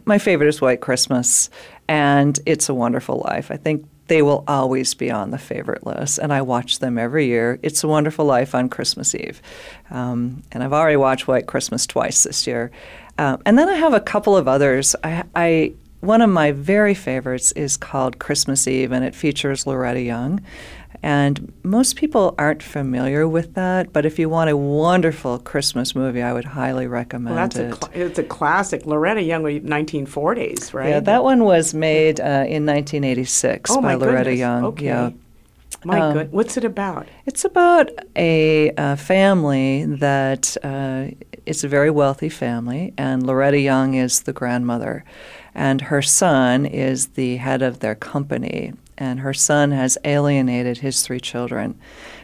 [0.06, 1.52] My favorite is White Christmas
[1.88, 3.52] and It's a Wonderful Life.
[3.52, 7.28] I think they will always be on the favorite list, and I watch them every
[7.28, 7.60] year.
[7.62, 9.39] It's a Wonderful Life on Christmas Eve.
[9.92, 12.72] Um, and I've already watched White Christmas twice this year.
[13.19, 14.95] Um, and then I have a couple of others.
[15.03, 19.99] I, I, one of my very favorites is called Christmas Eve, and it features Loretta
[19.99, 20.39] Young.
[21.03, 26.21] And most people aren't familiar with that, but if you want a wonderful Christmas movie,
[26.21, 27.71] I would highly recommend well, that's it.
[27.71, 28.86] A cl- it's a classic.
[28.86, 30.89] Loretta Young, 1940s, right?
[30.89, 34.39] Yeah, that one was made uh, in 1986 oh, by Loretta goodness.
[34.39, 34.63] Young.
[34.65, 34.86] Okay.
[34.86, 35.12] Yeah.
[35.84, 36.32] My um, good.
[36.32, 37.08] What's it about?
[37.25, 41.08] It's about a, a family that uh,
[41.50, 45.04] it's a very wealthy family, and Loretta Young is the grandmother,
[45.56, 51.02] and her son is the head of their company, and her son has alienated his
[51.02, 51.76] three children.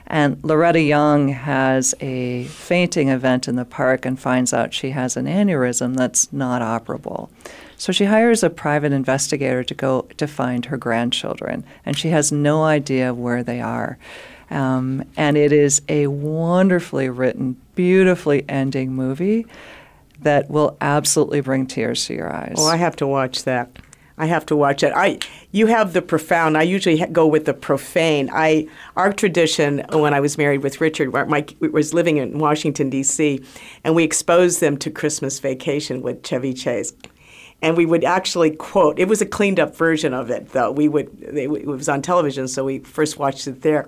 [0.05, 5.17] And Loretta Young has a fainting event in the park and finds out she has
[5.17, 7.29] an aneurysm that's not operable.
[7.77, 12.31] So she hires a private investigator to go to find her grandchildren, and she has
[12.31, 13.97] no idea where they are.
[14.49, 19.47] Um, and it is a wonderfully written, beautifully ending movie
[20.21, 22.55] that will absolutely bring tears to your eyes.
[22.57, 23.69] Oh, I have to watch that.
[24.17, 24.93] I have to watch it.
[24.95, 25.19] I
[25.51, 26.57] you have the profound.
[26.57, 28.29] I usually go with the profane.
[28.31, 33.43] I our tradition when I was married with Richard, Mike was living in Washington D.C.,
[33.83, 36.93] and we exposed them to Christmas Vacation with Chevy Chase
[37.61, 38.99] and we would actually quote.
[38.99, 40.71] It was a cleaned up version of it, though.
[40.71, 43.87] We would it was on television, so we first watched it there.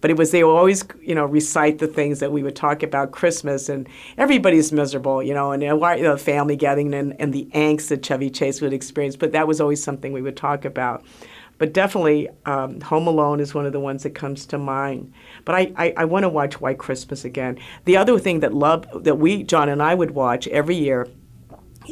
[0.00, 3.12] But it was they always you know recite the things that we would talk about
[3.12, 7.46] Christmas and everybody's miserable you know and you know, the family gathering and, and the
[7.54, 11.04] angst that Chevy Chase would experience but that was always something we would talk about.
[11.58, 15.12] But definitely um, Home Alone is one of the ones that comes to mind.
[15.44, 17.58] But I, I, I want to watch White Christmas again.
[17.86, 21.08] The other thing that love that we John and I would watch every year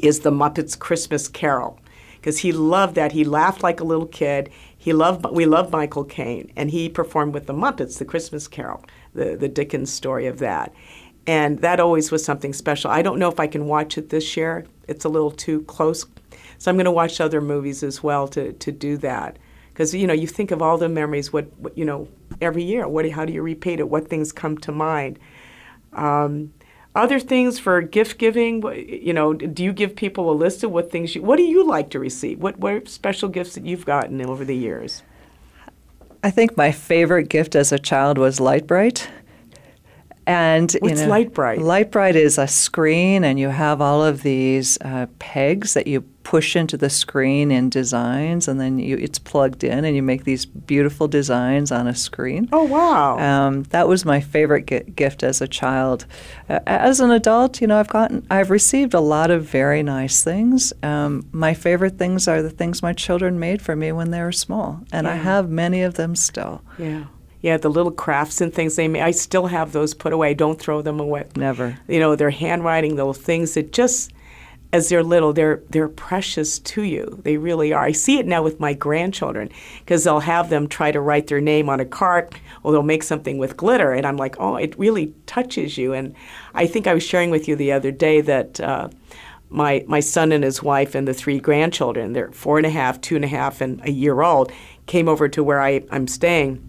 [0.02, 1.78] is the Muppets Christmas Carol
[2.16, 3.12] because he loved that.
[3.12, 4.50] He laughed like a little kid
[4.85, 8.85] he loved we loved Michael Caine, and he performed with the Muppets, the Christmas Carol,
[9.14, 10.75] the the Dickens story of that,
[11.27, 12.90] and that always was something special.
[12.90, 16.05] I don't know if I can watch it this year; it's a little too close,
[16.59, 19.38] so I'm going to watch other movies as well to to do that.
[19.73, 21.33] Because you know, you think of all the memories.
[21.33, 22.07] What, what you know,
[22.42, 22.87] every year.
[22.87, 23.09] What?
[23.09, 23.88] How do you repeat it?
[23.88, 25.18] What things come to mind?
[25.94, 26.53] Um,
[26.94, 30.90] other things for gift giving, you know, do you give people a list of what
[30.90, 32.38] things you, what do you like to receive?
[32.38, 35.02] What, what are special gifts that you've gotten over the years?
[36.22, 39.09] I think my favorite gift as a child was Lite-Brite.
[40.26, 41.60] And What's you know, light bright?
[41.60, 46.56] Lite-Brite is a screen, and you have all of these uh, pegs that you push
[46.56, 50.46] into the screen in designs, and then you, it's plugged in, and you make these
[50.46, 52.48] beautiful designs on a screen.
[52.52, 53.18] Oh wow!
[53.18, 56.06] Um, that was my favorite g- gift as a child.
[56.48, 60.24] Uh, as an adult, you know, I've gotten, I've received a lot of very nice
[60.24, 60.72] things.
[60.82, 64.32] Um, my favorite things are the things my children made for me when they were
[64.32, 65.12] small, and yeah.
[65.12, 66.62] I have many of them still.
[66.78, 67.04] Yeah
[67.44, 69.02] yeah, the little crafts and things they made.
[69.02, 70.33] I still have those put away.
[70.33, 71.26] Don't throw them away.
[71.37, 71.78] Never.
[71.87, 74.14] You know, they're handwriting, little things that just
[74.72, 77.20] as they're little, they're they're precious to you.
[77.22, 77.85] They really are.
[77.85, 81.42] I see it now with my grandchildren because they'll have them try to write their
[81.42, 84.78] name on a card, or they'll make something with glitter, and I'm like, oh, it
[84.78, 85.92] really touches you.
[85.92, 86.14] And
[86.54, 88.59] I think I was sharing with you the other day that.
[88.59, 88.88] Uh,
[89.50, 93.00] my, my son and his wife and the three grandchildren, they're four and a half,
[93.00, 94.50] two and a half, and a year old,
[94.87, 96.61] came over to where I, I'm staying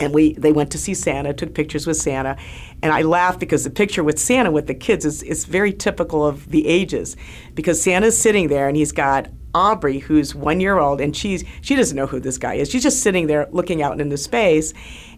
[0.00, 2.36] and we they went to see Santa, took pictures with Santa,
[2.82, 6.26] and I laughed because the picture with Santa with the kids is is very typical
[6.26, 7.16] of the ages,
[7.54, 11.76] because Santa's sitting there and he's got Aubrey who's one year old and she's she
[11.76, 12.70] doesn't know who this guy is.
[12.70, 14.72] She's just sitting there looking out into space,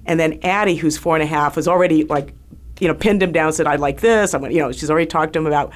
[0.07, 2.35] and then Addie who's four and a half was already like.
[2.81, 5.35] You know, pinned him down, said, "I like this." I'm, you know, she's already talked
[5.35, 5.73] to him about,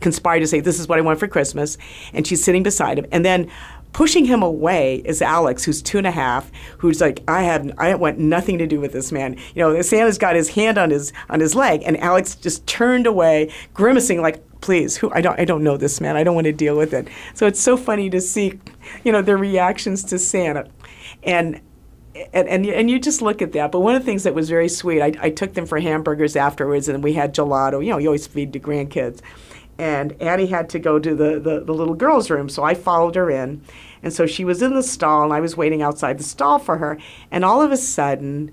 [0.00, 1.78] conspired to say, "This is what I want for Christmas,"
[2.12, 3.06] and she's sitting beside him.
[3.10, 3.50] And then
[3.92, 7.94] Pushing him away is Alex, who's two and a half, who's like, I have, I
[7.96, 9.36] want nothing to do with this man.
[9.54, 13.06] You know, Santa's got his hand on his on his leg, and Alex just turned
[13.06, 16.16] away, grimacing like, please, who I don't, I don't know this man.
[16.16, 17.08] I don't want to deal with it.
[17.34, 18.60] So it's so funny to see,
[19.04, 20.68] you know, their reactions to Santa,
[21.22, 21.60] and.
[22.32, 23.70] And, and, and you just look at that.
[23.70, 26.34] But one of the things that was very sweet, I, I took them for hamburgers
[26.34, 27.74] afterwards, and we had gelato.
[27.74, 29.20] You know, you always feed the grandkids
[29.78, 33.14] and Annie had to go to the, the, the, little girl's room, so I followed
[33.14, 33.62] her in.
[34.02, 36.78] And so she was in the stall, and I was waiting outside the stall for
[36.78, 36.98] her.
[37.30, 38.50] And all of a sudden,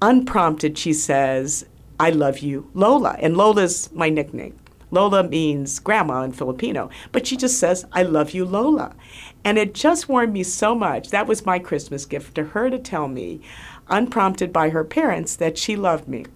[0.00, 1.66] unprompted, she says,
[1.98, 3.16] I love you, Lola.
[3.18, 4.56] And Lola's my nickname.
[4.92, 8.94] Lola means grandma in Filipino, but she just says, I love you, Lola.
[9.44, 11.10] And it just warmed me so much.
[11.10, 13.40] That was my Christmas gift to her to tell me,
[13.88, 16.26] unprompted by her parents, that she loved me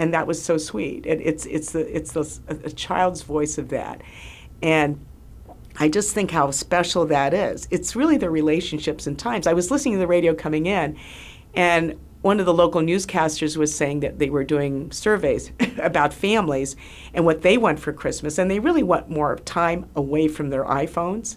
[0.00, 1.04] and that was so sweet.
[1.04, 4.00] It, it's it's the it's the a child's voice of that,
[4.62, 4.98] and
[5.78, 7.68] I just think how special that is.
[7.70, 9.46] It's really the relationships and times.
[9.46, 10.96] I was listening to the radio coming in,
[11.54, 16.76] and one of the local newscasters was saying that they were doing surveys about families
[17.12, 20.64] and what they want for Christmas, and they really want more time away from their
[20.64, 21.36] iPhones.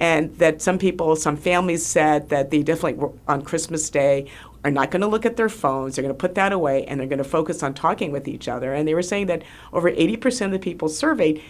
[0.00, 4.30] And that some people, some families said that they definitely, on Christmas Day,
[4.64, 5.96] are not going to look at their phones.
[5.96, 8.48] They're going to put that away and they're going to focus on talking with each
[8.48, 8.72] other.
[8.72, 9.42] And they were saying that
[9.72, 11.42] over 80% of the people surveyed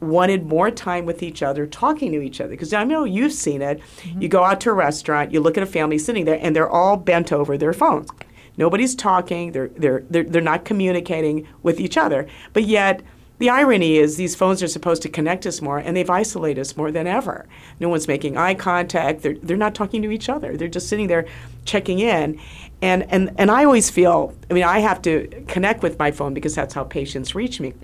[0.00, 2.50] wanted more time with each other, talking to each other.
[2.50, 3.80] Because I know you've seen it.
[3.80, 4.22] Mm-hmm.
[4.22, 6.68] You go out to a restaurant, you look at a family sitting there, and they're
[6.68, 8.10] all bent over their phones.
[8.58, 9.52] Nobody's talking.
[9.52, 12.26] They're they're they're, they're not communicating with each other.
[12.52, 13.02] But yet
[13.38, 16.76] the irony is these phones are supposed to connect us more, and they've isolated us
[16.76, 17.46] more than ever.
[17.80, 19.22] No one's making eye contact.
[19.22, 20.56] They're, they're not talking to each other.
[20.56, 21.26] They're just sitting there
[21.66, 22.40] checking in.
[22.82, 26.34] And, and, and I always feel, I mean, I have to connect with my phone
[26.34, 27.74] because that's how patients reach me.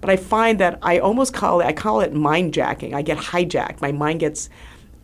[0.00, 2.94] But I find that I almost call it, I call it mind jacking.
[2.94, 3.80] I get hijacked.
[3.80, 4.48] My mind gets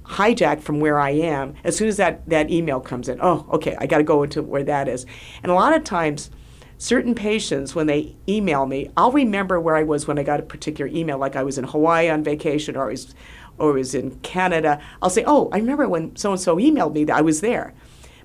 [0.05, 3.19] hijacked from where I am as soon as that, that email comes in.
[3.21, 5.05] Oh, okay, I got to go into where that is.
[5.43, 6.31] And a lot of times,
[6.79, 10.45] certain patients, when they email me, I'll remember where I was when I got a
[10.45, 13.15] particular email, like I was in Hawaii on vacation or I was,
[13.59, 14.81] or I was in Canada.
[15.03, 17.75] I'll say, oh, I remember when so and so emailed me that I was there.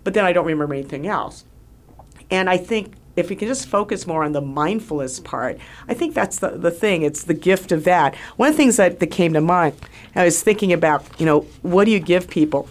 [0.03, 1.45] But then I don't remember anything else.
[2.29, 6.13] And I think if we can just focus more on the mindfulness part, I think
[6.13, 7.04] that's the, the thing.
[7.04, 8.15] It's the gift of that.
[8.37, 9.75] One of the things that, that came to mind,
[10.15, 12.69] I was thinking about, you know, what do you give people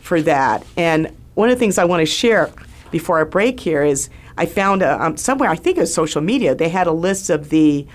[0.00, 0.64] for that?
[0.76, 2.50] And one of the things I want to share
[2.90, 6.20] before our break here is I found a, um, somewhere, I think it was social
[6.20, 7.86] media, they had a list of the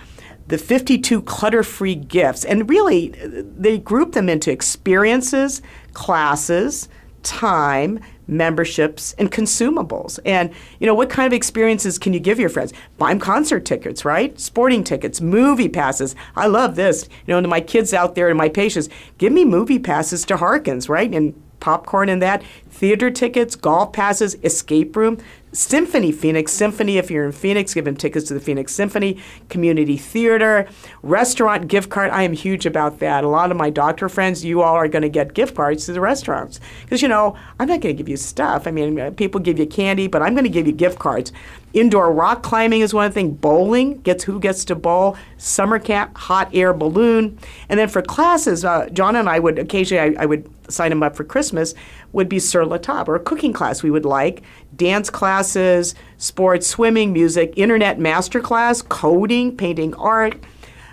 [0.48, 5.60] the 52 clutter-free gifts and really they grouped them into experiences
[5.94, 6.88] classes
[7.26, 10.20] time memberships and consumables.
[10.26, 12.72] And you know what kind of experiences can you give your friends?
[12.98, 14.40] Buy them concert tickets right?
[14.40, 16.16] Sporting tickets movie passes.
[16.36, 17.10] I love this.
[17.26, 20.38] You know to my kids out there and my patients give me movie passes to
[20.38, 21.14] harkins right?
[21.14, 22.44] And popcorn and that.
[22.70, 25.18] Theater tickets golf passes escape room
[25.56, 26.98] Symphony, Phoenix Symphony.
[26.98, 29.18] If you're in Phoenix, give them tickets to the Phoenix Symphony,
[29.50, 30.68] community theater,
[31.02, 32.12] restaurant gift card.
[32.12, 33.24] I am huge about that.
[33.24, 35.94] A lot of my doctor friends, you all are going to get gift cards to
[35.94, 38.68] the restaurants because you know I'm not going to give you stuff.
[38.68, 41.32] I mean, people give you candy, but I'm going to give you gift cards.
[41.74, 43.34] Indoor rock climbing is one thing.
[43.34, 45.18] Bowling gets who gets to bowl.
[45.38, 47.38] Summer camp, hot air balloon,
[47.68, 51.04] and then for classes, uh, John and I would occasionally I, I would sign them
[51.04, 51.74] up for Christmas
[52.12, 54.42] would be sur la table or a cooking class we would like,
[54.76, 60.42] dance classes, sports, swimming, music, internet masterclass, coding, painting art,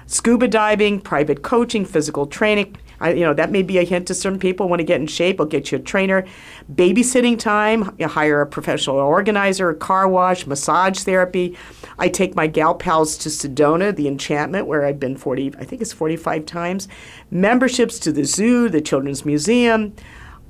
[0.06, 2.76] scuba diving, private coaching, physical training.
[3.00, 5.08] I, you know that may be a hint to certain people want to get in
[5.08, 5.40] shape.
[5.40, 6.24] I'll get you a trainer.
[6.72, 7.94] Babysitting time.
[7.98, 11.58] You hire a professional organizer, a car wash, massage therapy.
[11.98, 15.82] I take my gal pals to Sedona, the Enchantment, where I've been 40, I think
[15.82, 16.88] it's 45 times.
[17.30, 19.94] Memberships to the zoo, the Children's Museum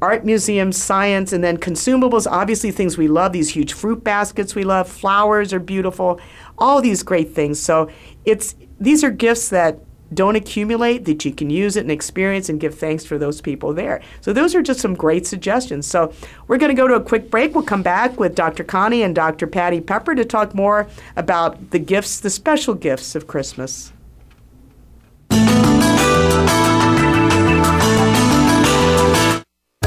[0.03, 4.65] art museums, science, and then consumables, obviously things we love, these huge fruit baskets we
[4.65, 6.21] love, flowers are beautiful,
[6.59, 7.61] all these great things.
[7.61, 7.89] So
[8.25, 9.79] it's these are gifts that
[10.13, 13.73] don't accumulate, that you can use it and experience and give thanks for those people
[13.73, 14.03] there.
[14.21, 15.87] So those are just some great suggestions.
[15.87, 16.13] So
[16.49, 17.55] we're going to go to a quick break.
[17.55, 18.65] We'll come back with Dr.
[18.65, 19.47] Connie and Dr.
[19.47, 23.93] Patty Pepper to talk more about the gifts, the special gifts of Christmas.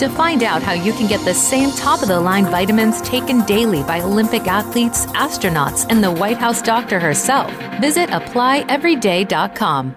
[0.00, 3.44] To find out how you can get the same top of the line vitamins taken
[3.44, 9.94] daily by Olympic athletes, astronauts, and the White House doctor herself, visit applyeveryday.com.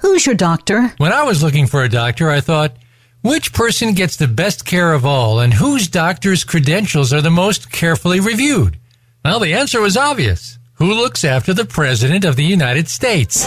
[0.00, 0.88] Who's your doctor?
[0.98, 2.76] When I was looking for a doctor, I thought,
[3.22, 7.72] which person gets the best care of all and whose doctor's credentials are the most
[7.72, 8.78] carefully reviewed?
[9.24, 10.58] Well, the answer was obvious.
[10.74, 13.46] Who looks after the President of the United States?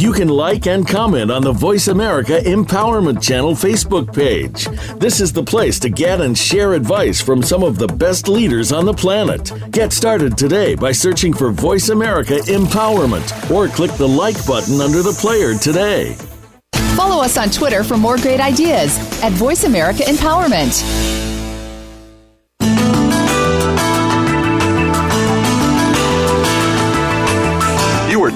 [0.00, 4.64] You can like and comment on the Voice America Empowerment Channel Facebook page.
[4.98, 8.72] This is the place to get and share advice from some of the best leaders
[8.72, 9.52] on the planet.
[9.70, 15.02] Get started today by searching for Voice America Empowerment or click the like button under
[15.02, 16.16] the player today.
[16.96, 21.19] Follow us on Twitter for more great ideas at Voice America Empowerment.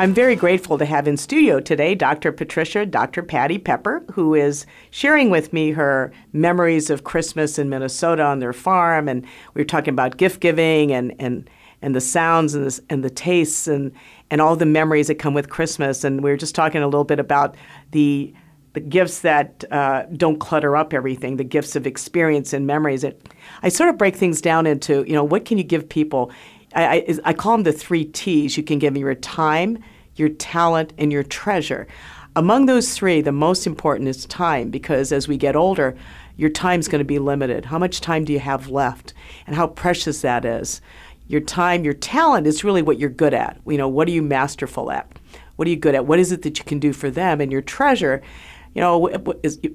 [0.00, 2.32] I'm very grateful to have in studio today Dr.
[2.32, 3.22] Patricia, Dr.
[3.22, 8.54] Patty Pepper, who is sharing with me her memories of Christmas in Minnesota on their
[8.54, 9.10] farm.
[9.10, 11.50] And we were talking about gift giving and, and,
[11.82, 13.92] and the sounds and the, and the tastes and,
[14.30, 16.02] and all the memories that come with Christmas.
[16.02, 17.54] And we were just talking a little bit about
[17.90, 18.32] the
[18.72, 23.02] the gifts that uh, don't clutter up everything, the gifts of experience and memories.
[23.02, 23.28] It,
[23.64, 26.30] I sort of break things down into, you know, what can you give people?
[26.74, 28.56] I, I, I call them the three T's.
[28.56, 29.82] You can give me your time,
[30.16, 31.86] your talent, and your treasure.
[32.36, 35.96] Among those three, the most important is time because as we get older,
[36.36, 37.66] your time's going to be limited.
[37.66, 39.14] How much time do you have left?
[39.46, 40.80] And how precious that is.
[41.26, 43.58] Your time, your talent is really what you're good at.
[43.66, 45.10] You know, what are you masterful at?
[45.56, 46.06] What are you good at?
[46.06, 47.40] What is it that you can do for them?
[47.40, 48.22] And your treasure,
[48.74, 49.10] you know,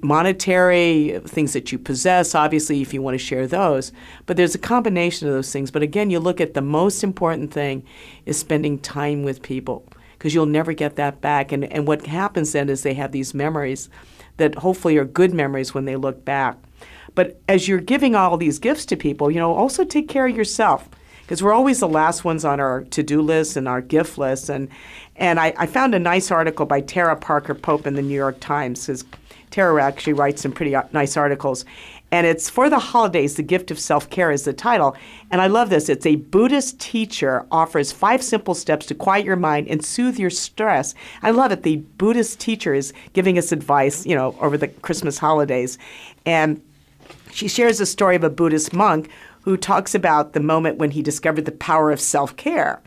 [0.02, 3.92] monetary things that you possess, obviously, if you want to share those.
[4.26, 5.70] But there's a combination of those things.
[5.70, 7.84] But again, you look at the most important thing
[8.26, 11.52] is spending time with people because you'll never get that back.
[11.52, 13.90] And, and what happens then is they have these memories
[14.38, 16.58] that hopefully are good memories when they look back.
[17.16, 20.36] But as you're giving all these gifts to people, you know, also take care of
[20.36, 20.90] yourself
[21.26, 24.50] because we're always the last ones on our to-do list and our gift list.
[24.50, 24.70] And
[25.16, 28.40] and I, I found a nice article by Tara Parker Pope in the New York
[28.40, 28.86] Times.
[28.86, 29.06] Because
[29.50, 31.66] Tara actually writes some pretty uh, nice articles,
[32.12, 33.36] and it's for the holidays.
[33.36, 34.96] The gift of self-care is the title,
[35.32, 35.88] and I love this.
[35.88, 40.30] It's a Buddhist teacher offers five simple steps to quiet your mind and soothe your
[40.30, 40.94] stress.
[41.24, 41.64] I love it.
[41.64, 45.78] The Buddhist teacher is giving us advice, you know, over the Christmas holidays,
[46.26, 46.62] and
[47.32, 49.10] she shares a story of a Buddhist monk
[49.46, 52.82] who talks about the moment when he discovered the power of self care.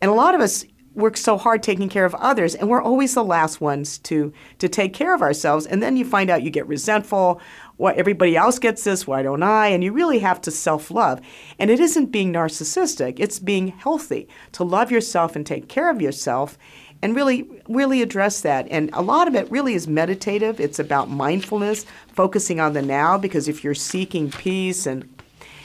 [0.00, 3.14] And a lot of us work so hard taking care of others, and we're always
[3.14, 5.66] the last ones to, to take care of ourselves.
[5.66, 7.40] And then you find out you get resentful.
[7.76, 9.68] Why everybody else gets this, why don't I?
[9.68, 11.20] And you really have to self love.
[11.60, 16.02] And it isn't being narcissistic, it's being healthy to love yourself and take care of
[16.02, 16.58] yourself
[17.02, 21.08] and really really address that and a lot of it really is meditative it's about
[21.08, 25.08] mindfulness focusing on the now because if you're seeking peace and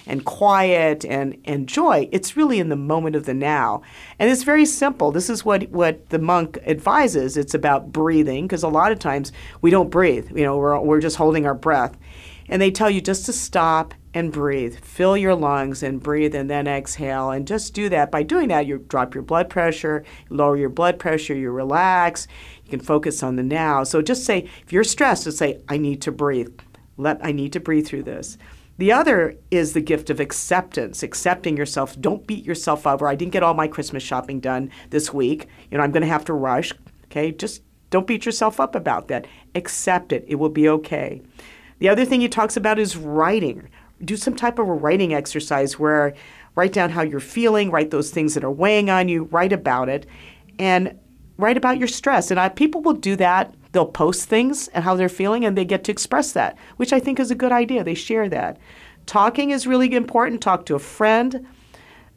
[0.08, 2.08] and quiet and, and joy.
[2.12, 3.82] It's really in the moment of the now.
[4.20, 5.12] And it's very simple.
[5.12, 7.38] This is what, what the monk advises.
[7.38, 9.32] It's about breathing, because a lot of times
[9.62, 10.30] we don't breathe.
[10.36, 11.98] You know, we're, we're just holding our breath.
[12.48, 14.78] And they tell you just to stop and breathe.
[14.78, 17.32] Fill your lungs and breathe and then exhale.
[17.32, 18.12] And just do that.
[18.12, 22.28] By doing that, you drop your blood pressure, lower your blood pressure, you relax.
[22.64, 23.84] You can focus on the now.
[23.84, 26.54] So just say, if you're stressed, just say, I need to breathe.
[26.98, 28.38] Let I need to breathe through this.
[28.78, 32.00] The other is the gift of acceptance, accepting yourself.
[32.00, 33.02] Don't beat yourself up.
[33.02, 35.48] Or I didn't get all my Christmas shopping done this week.
[35.72, 36.74] You know, I'm going to have to rush.
[37.06, 39.28] Okay, just don't beat yourself up about that.
[39.54, 40.26] Accept it.
[40.28, 41.22] It will be okay.
[41.80, 43.70] The other thing he talks about is writing.
[44.04, 46.14] Do some type of a writing exercise where
[46.56, 49.88] write down how you're feeling, write those things that are weighing on you, write about
[49.88, 50.06] it,
[50.60, 51.00] and
[51.38, 52.32] write about your stress.
[52.32, 55.66] And I, people will do that they'll post things and how they're feeling and they
[55.66, 57.84] get to express that, which I think is a good idea.
[57.84, 58.58] They share that.
[59.06, 60.42] Talking is really important.
[60.42, 61.46] Talk to a friend,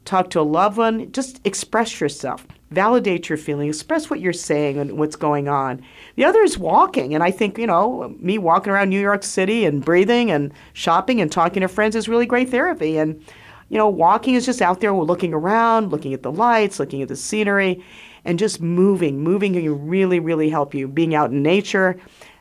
[0.05, 2.47] talk to a loved one, just express yourself.
[2.71, 5.83] Validate your feelings, express what you're saying and what's going on.
[6.15, 7.13] The other is walking.
[7.13, 11.19] And I think, you know, me walking around New York City and breathing and shopping
[11.19, 12.97] and talking to friends is really great therapy.
[12.97, 13.21] And,
[13.69, 17.07] you know, walking is just out there, looking around, looking at the lights, looking at
[17.07, 17.83] the scenery
[18.25, 19.19] and just moving.
[19.19, 20.87] Moving can really, really help you.
[20.87, 21.99] Being out in nature,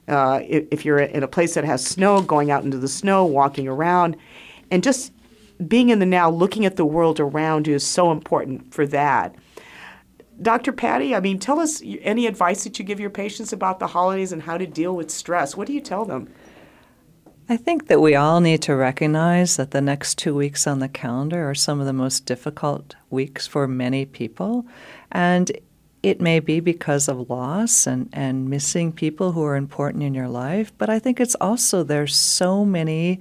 [0.08, 3.68] uh, if, you're in a place that has snow, going out into the snow, walking
[3.68, 4.16] around,
[4.70, 5.12] and just
[5.66, 9.34] being in the now, looking at the world around you is so important for that.
[10.40, 10.72] Dr.
[10.72, 14.32] Patty, I mean, tell us any advice that you give your patients about the holidays
[14.32, 15.56] and how to deal with stress.
[15.56, 16.32] What do you tell them?
[17.50, 20.88] I think that we all need to recognize that the next two weeks on the
[20.88, 24.66] calendar are some of the most difficult weeks for many people.
[25.10, 25.50] And
[26.02, 30.28] it may be because of loss and, and missing people who are important in your
[30.28, 33.20] life, but I think it's also there's so many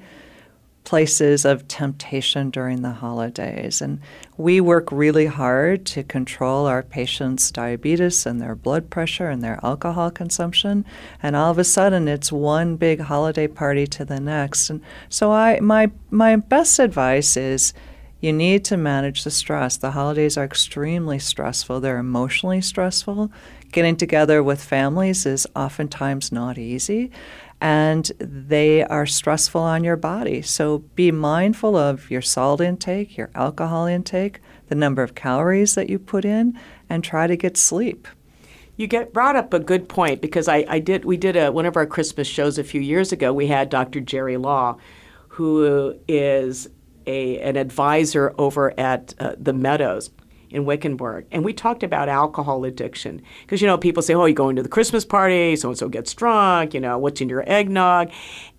[0.87, 3.81] places of temptation during the holidays.
[3.81, 3.99] And
[4.37, 9.59] we work really hard to control our patients' diabetes and their blood pressure and their
[9.63, 10.85] alcohol consumption.
[11.21, 14.69] And all of a sudden, it's one big holiday party to the next.
[14.69, 17.73] And so, I, my, my best advice is
[18.19, 19.77] you need to manage the stress.
[19.77, 23.31] The holidays are extremely stressful, they're emotionally stressful.
[23.71, 27.11] Getting together with families is oftentimes not easy,
[27.59, 30.41] and they are stressful on your body.
[30.41, 35.89] So be mindful of your salt intake, your alcohol intake, the number of calories that
[35.89, 36.57] you put in,
[36.89, 38.07] and try to get sleep.
[38.77, 41.65] You get brought up a good point because I, I did we did a, one
[41.65, 43.33] of our Christmas shows a few years ago.
[43.33, 43.99] We had Dr.
[43.99, 44.77] Jerry Law,
[45.29, 46.69] who is
[47.07, 50.11] a, an advisor over at uh, the Meadows
[50.49, 53.21] in Wickenburg, and we talked about alcohol addiction.
[53.41, 55.89] Because, you know, people say, oh, you go into the Christmas party, so and so
[55.89, 58.11] gets drunk, you know, what's in your eggnog?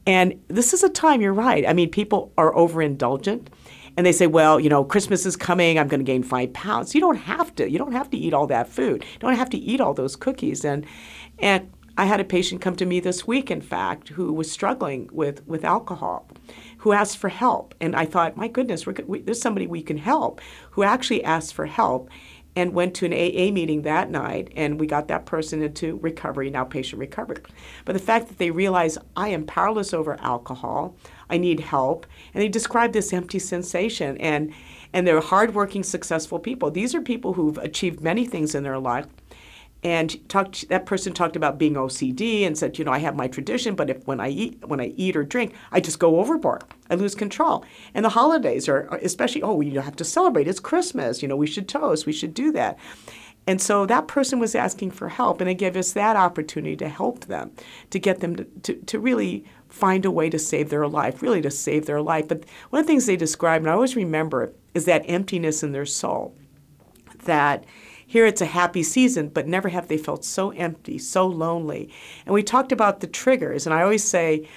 [0.07, 1.67] And this is a time, you're right.
[1.67, 3.49] I mean, people are overindulgent.
[3.97, 5.77] And they say, well, you know, Christmas is coming.
[5.77, 6.95] I'm going to gain five pounds.
[6.95, 7.69] You don't have to.
[7.69, 9.03] You don't have to eat all that food.
[9.03, 10.65] You don't have to eat all those cookies.
[10.65, 10.87] And
[11.41, 11.69] and
[11.99, 15.45] I had a patient come to me this week, in fact, who was struggling with,
[15.49, 16.29] with alcohol,
[16.79, 17.75] who asked for help.
[17.81, 21.67] And I thought, my goodness, we, there's somebody we can help, who actually asked for
[21.67, 22.11] help
[22.57, 26.51] and went to an AA meeting that night, and we got that person into recovery,
[26.51, 27.37] now patient recovery.
[27.85, 30.97] But the fact that they realize I am powerless over alcohol,
[31.31, 32.05] I need help,
[32.35, 34.53] and they describe this empty sensation, and
[34.93, 36.71] and they're hardworking, successful people.
[36.71, 39.07] These are people who've achieved many things in their life,
[39.85, 43.29] and talked that person talked about being OCD and said, you know, I have my
[43.29, 46.65] tradition, but if when I eat when I eat or drink, I just go overboard.
[46.91, 47.65] I lose control.
[47.95, 50.49] And the holidays are especially oh, we have to celebrate.
[50.49, 51.23] It's Christmas.
[51.23, 52.07] You know, we should toast.
[52.07, 52.79] We should do that.
[53.47, 56.89] And so that person was asking for help, and it gave us that opportunity to
[56.89, 57.51] help them,
[57.89, 61.41] to get them to, to, to really find a way to save their life, really
[61.41, 62.29] to save their life.
[62.29, 65.73] But one of the things they describe, and I always remember, is that emptiness in
[65.73, 66.37] their soul.
[67.25, 67.65] That
[68.09, 71.91] here it's a happy season, but never have they felt so empty, so lonely.
[72.25, 74.49] And we talked about the triggers, and I always say,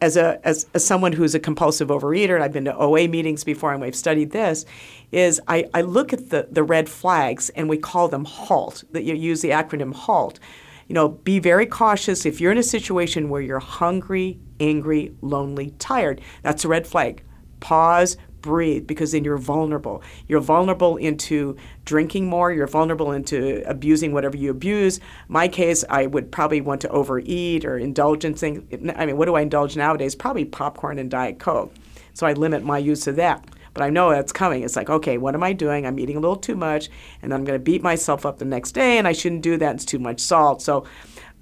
[0.00, 3.42] as a as, as someone who's a compulsive overeater, and I've been to OA meetings
[3.42, 4.64] before, and we've studied this,
[5.10, 8.84] is I, I look at the, the red flags and we call them HALT.
[8.92, 10.38] That you use the acronym HALT.
[10.86, 15.74] You know, be very cautious if you're in a situation where you're hungry, angry, lonely,
[15.80, 16.20] tired.
[16.42, 17.24] That's a red flag.
[17.58, 20.02] Pause, breathe because then you're vulnerable.
[20.28, 25.00] You're vulnerable into drinking more, you're vulnerable into abusing whatever you abuse.
[25.28, 28.62] My case, I would probably want to overeat or indulge in things.
[28.96, 30.14] I mean, what do I indulge nowadays?
[30.14, 31.72] Probably popcorn and Diet Coke.
[32.14, 33.46] So I limit my use of that.
[33.74, 34.64] But I know that's coming.
[34.64, 35.86] It's like, okay, what am I doing?
[35.86, 36.90] I'm eating a little too much,
[37.22, 39.56] and then I'm going to beat myself up the next day, and I shouldn't do
[39.56, 39.76] that.
[39.76, 40.60] It's too much salt.
[40.60, 40.84] So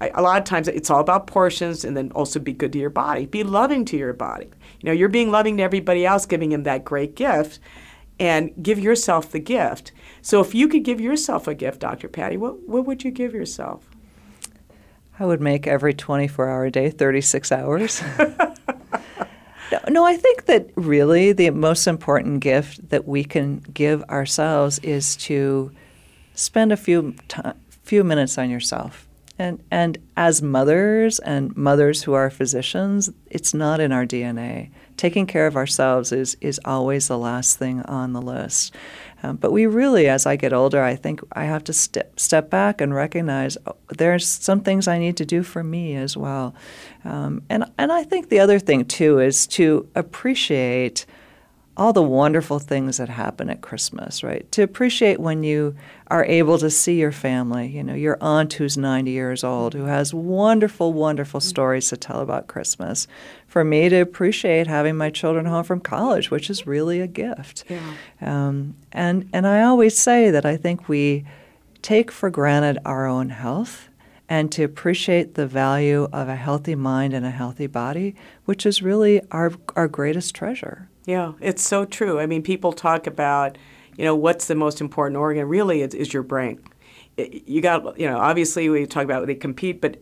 [0.01, 2.79] I, a lot of times it's all about portions and then also be good to
[2.79, 3.27] your body.
[3.27, 4.49] Be loving to your body.
[4.81, 7.59] You know, you're being loving to everybody else, giving him that great gift,
[8.19, 9.91] and give yourself the gift.
[10.21, 12.07] So if you could give yourself a gift, Dr.
[12.07, 13.87] Patty, what, what would you give yourself?
[15.19, 18.01] I would make every 24 hour day 36 hours.
[18.19, 24.79] no, no, I think that really the most important gift that we can give ourselves
[24.79, 25.71] is to
[26.33, 27.41] spend a few t-
[27.83, 29.07] few minutes on yourself.
[29.41, 34.69] And, and as mothers and mothers who are physicians, it's not in our DNA.
[34.97, 38.75] Taking care of ourselves is, is always the last thing on the list.
[39.23, 42.51] Um, but we really, as I get older, I think I have to step, step
[42.51, 46.53] back and recognize oh, there's some things I need to do for me as well.
[47.03, 51.07] Um, and, and I think the other thing, too, is to appreciate–
[51.77, 54.49] all the wonderful things that happen at Christmas, right?
[54.51, 55.75] To appreciate when you
[56.11, 59.85] are able to see your family, you know, your aunt who's 90 years old, who
[59.85, 63.07] has wonderful, wonderful stories to tell about Christmas.
[63.47, 67.63] For me to appreciate having my children home from college, which is really a gift.
[67.69, 67.93] Yeah.
[68.19, 71.23] Um, and, and I always say that I think we
[71.81, 73.87] take for granted our own health
[74.27, 78.81] and to appreciate the value of a healthy mind and a healthy body, which is
[78.81, 80.89] really our, our greatest treasure.
[81.05, 82.19] Yeah, it's so true.
[82.19, 83.57] I mean, people talk about,
[84.01, 85.47] you know, what's the most important organ?
[85.47, 86.59] Really, is, is your brain.
[87.17, 89.97] You got, you know, obviously we talk about they compete, but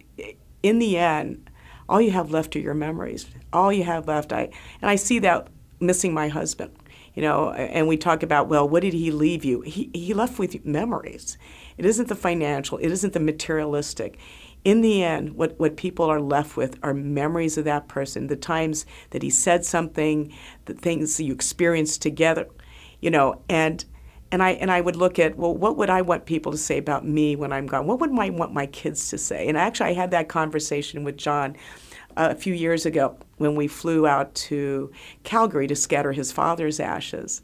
[0.64, 1.50] in the end,
[1.90, 3.26] all you have left are your memories.
[3.52, 5.50] All you have left, I and I see that
[5.82, 6.72] missing my husband.
[7.14, 9.60] You know, and we talk about, well, what did he leave you?
[9.62, 11.38] He he left with memories.
[11.78, 12.78] It isn't the financial.
[12.78, 14.18] It isn't the materialistic
[14.66, 18.36] in the end, what, what people are left with are memories of that person, the
[18.36, 20.34] times that he said something,
[20.66, 22.46] the things you experienced together,
[23.02, 23.84] you know, and
[24.32, 26.78] and I and I would look at well, what would I want people to say
[26.78, 27.88] about me when I'm gone?
[27.88, 29.48] What would I want my kids to say?
[29.48, 31.56] And actually, I had that conversation with John
[32.18, 34.92] uh, a few years ago when we flew out to
[35.24, 37.42] Calgary to scatter his father's ashes,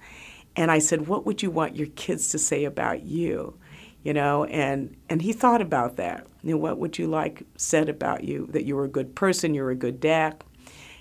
[0.55, 3.57] and I said, "What would you want your kids to say about you?"
[4.05, 6.27] you know, and and he thought about that.
[6.43, 8.47] You know, what would you like said about you?
[8.51, 10.43] That you were a good person, you're a good dad.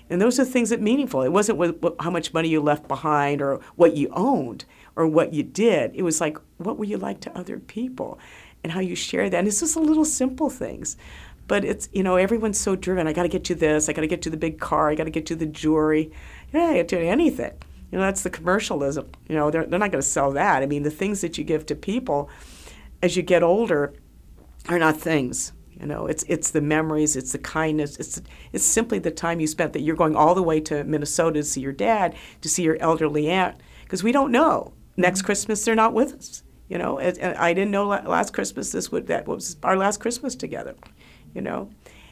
[0.09, 1.23] And those are things that meaningful.
[1.23, 5.07] It wasn't what, what, how much money you left behind or what you owned or
[5.07, 5.95] what you did.
[5.95, 8.19] It was like, what were you like to other people
[8.63, 9.37] and how you share that.
[9.37, 10.97] And it's just the little simple things.
[11.47, 13.07] But it's, you know, everyone's so driven.
[13.07, 13.87] I got to get you this.
[13.87, 14.89] I got to get you the big car.
[14.89, 16.11] I got to get you the jewelry.
[16.53, 17.53] Yeah, I got to anything.
[17.91, 19.09] You know, that's the commercialism.
[19.27, 20.63] You know, they're, they're not going to sell that.
[20.63, 22.29] I mean, the things that you give to people–
[23.05, 23.93] as you get older
[24.67, 25.53] are not things.
[25.79, 28.21] You know, it's it's the memories, it's the kindness, it's
[28.53, 31.43] it's simply the time you spent that you're going all the way to Minnesota to
[31.43, 34.73] see your dad, to see your elderly aunt, because we don't know.
[34.95, 35.25] Next mm-hmm.
[35.25, 36.43] Christmas they're not with us.
[36.69, 39.99] You know, and, and I didn't know last Christmas this would that was our last
[39.99, 40.75] Christmas together.
[41.33, 41.69] You know,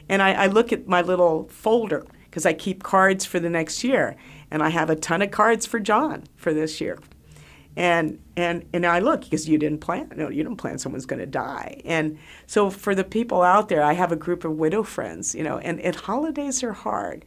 [0.08, 3.82] and I, I look at my little folder because I keep cards for the next
[3.82, 4.16] year,
[4.50, 6.98] and I have a ton of cards for John for this year
[7.76, 10.12] And and and I look because you didn't plan.
[10.14, 11.80] No, you didn't plan someone's going to die.
[11.84, 15.34] And so for the people out there, I have a group of widow friends.
[15.34, 17.24] You know, and, and holidays are hard,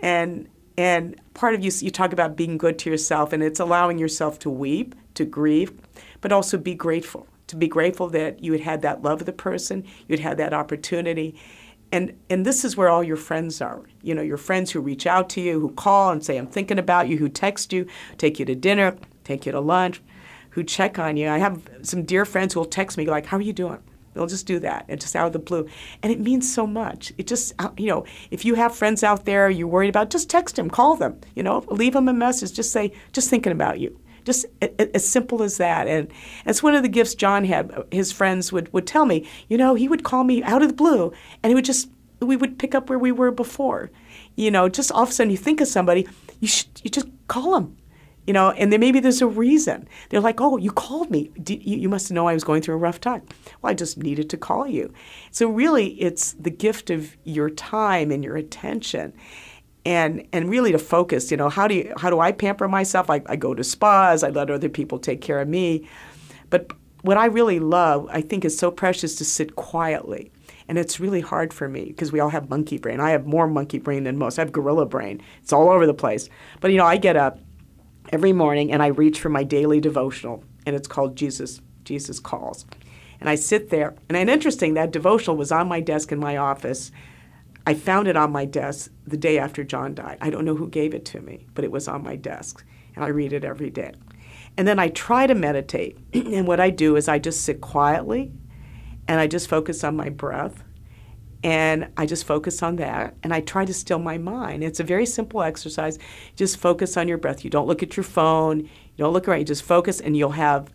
[0.00, 3.98] and and part of you you talk about being good to yourself, and it's allowing
[3.98, 5.72] yourself to weep, to grieve,
[6.20, 7.26] but also be grateful.
[7.48, 10.54] To be grateful that you had had that love of the person, you'd had that
[10.54, 11.34] opportunity,
[11.92, 15.06] and and this is where all your friends are you know your friends who reach
[15.06, 17.86] out to you who call and say i'm thinking about you who text you
[18.16, 20.02] take you to dinner take you to lunch
[20.50, 23.36] who check on you i have some dear friends who will text me like how
[23.36, 23.78] are you doing
[24.14, 25.66] they'll just do that and just out of the blue
[26.02, 29.24] and it means so much it just uh, you know if you have friends out
[29.24, 32.52] there you're worried about just text them call them you know leave them a message
[32.52, 35.86] just say just thinking about you just as simple as that.
[35.86, 36.08] And
[36.46, 37.72] it's one of the gifts John had.
[37.90, 40.74] His friends would, would tell me, you know, he would call me out of the
[40.74, 41.12] blue
[41.42, 41.88] and he would just,
[42.20, 43.90] we would pick up where we were before.
[44.36, 46.06] You know, just all of a sudden you think of somebody,
[46.40, 47.76] you, should, you just call them.
[48.26, 49.88] You know, and then maybe there's a reason.
[50.10, 51.32] They're like, "Oh, you called me.
[51.42, 53.22] Did, you, you must know I was going through a rough time."
[53.60, 54.92] Well, I just needed to call you.
[55.32, 59.12] So really, it's the gift of your time and your attention
[59.84, 63.10] and and really to focus you know how do you how do i pamper myself
[63.10, 65.88] I, I go to spas i let other people take care of me
[66.50, 70.30] but what i really love i think is so precious to sit quietly
[70.68, 73.48] and it's really hard for me because we all have monkey brain i have more
[73.48, 76.28] monkey brain than most i have gorilla brain it's all over the place
[76.60, 77.40] but you know i get up
[78.12, 82.64] every morning and i reach for my daily devotional and it's called jesus jesus calls
[83.20, 86.92] and i sit there and, interesting that devotional was on my desk in my office
[87.66, 90.18] I found it on my desk the day after John died.
[90.20, 92.64] I don't know who gave it to me, but it was on my desk,
[92.96, 93.92] and I read it every day.
[94.56, 98.32] And then I try to meditate, and what I do is I just sit quietly
[99.08, 100.64] and I just focus on my breath.
[101.44, 104.62] And I just focus on that and I try to still my mind.
[104.62, 105.98] It's a very simple exercise.
[106.36, 107.44] Just focus on your breath.
[107.44, 108.68] You don't look at your phone, you
[108.98, 110.70] don't look around, you just focus and you'll have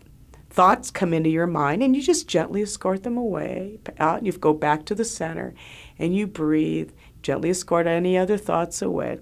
[0.50, 4.32] thoughts come into your mind and you just gently escort them away out and you
[4.32, 5.54] go back to the center
[5.98, 6.90] and you breathe
[7.22, 9.18] gently escort any other thoughts away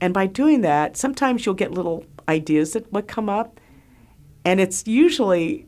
[0.00, 3.58] and by doing that sometimes you'll get little ideas that would come up
[4.44, 5.66] and it's usually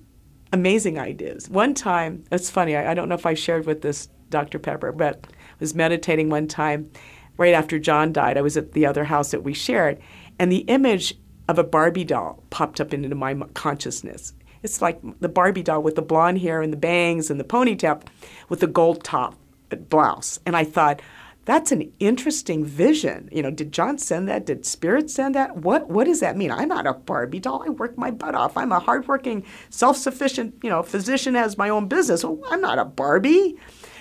[0.52, 4.08] amazing ideas one time it's funny I, I don't know if i shared with this
[4.30, 5.26] dr pepper but
[5.58, 6.90] was meditating one time
[7.36, 10.00] right after john died i was at the other house that we shared
[10.38, 11.18] and the image
[11.48, 15.94] of a barbie doll popped up into my consciousness it's like the Barbie doll with
[15.94, 18.02] the blonde hair and the bangs and the ponytail
[18.48, 19.36] with the gold top
[19.72, 20.38] uh, blouse.
[20.44, 21.00] And I thought,
[21.46, 23.28] that's an interesting vision.
[23.32, 24.44] You know, did John send that?
[24.44, 25.56] Did Spirit send that?
[25.56, 26.50] What what does that mean?
[26.50, 27.64] I'm not a Barbie doll.
[27.66, 28.56] I work my butt off.
[28.56, 32.22] I'm a hardworking, self-sufficient, you know, physician has my own business.
[32.22, 33.56] Well, I'm not a Barbie.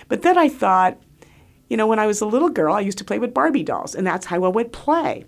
[0.10, 0.98] But then I thought,
[1.70, 3.96] you know, when I was a little girl, I used to play with Barbie dolls,
[3.96, 5.24] and that's how I would play.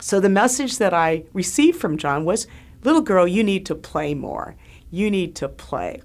[0.00, 2.46] So the message that I received from John was
[2.84, 4.54] little girl, you need to play more.
[4.90, 6.02] You need to play.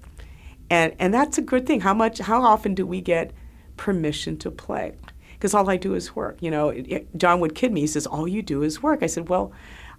[0.70, 1.82] And, and that's a good thing.
[1.82, 3.34] How much, how often do we get
[3.76, 4.96] permission to play?
[5.34, 6.38] Because all I do is work.
[6.42, 6.74] You know,
[7.18, 7.82] John would kid me.
[7.82, 9.04] He says, all you do is work.
[9.04, 9.52] I said, well,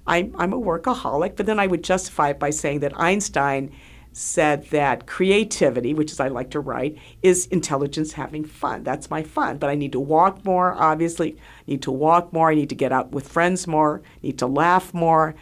[0.07, 1.37] I'm, I'm a workaholic.
[1.37, 3.73] But then I would justify it by saying that Einstein
[4.13, 8.83] said that creativity, which is I like to write, is intelligence having fun.
[8.83, 9.59] That's my fun.
[9.59, 11.37] But I need to walk more, obviously.
[11.37, 12.51] I need to walk more.
[12.51, 14.03] I need to get out with friends more.
[14.05, 15.35] I need to laugh more.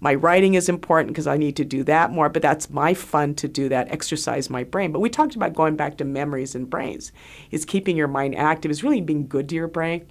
[0.00, 3.34] My writing is important because I need to do that more, but that's my fun
[3.36, 4.92] to do that, exercise my brain.
[4.92, 7.12] But we talked about going back to memories and brains.
[7.50, 10.06] Is keeping your mind active, is really being good to your brain.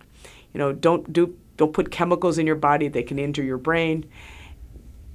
[0.54, 4.10] You know, don't do don't put chemicals in your body that can injure your brain.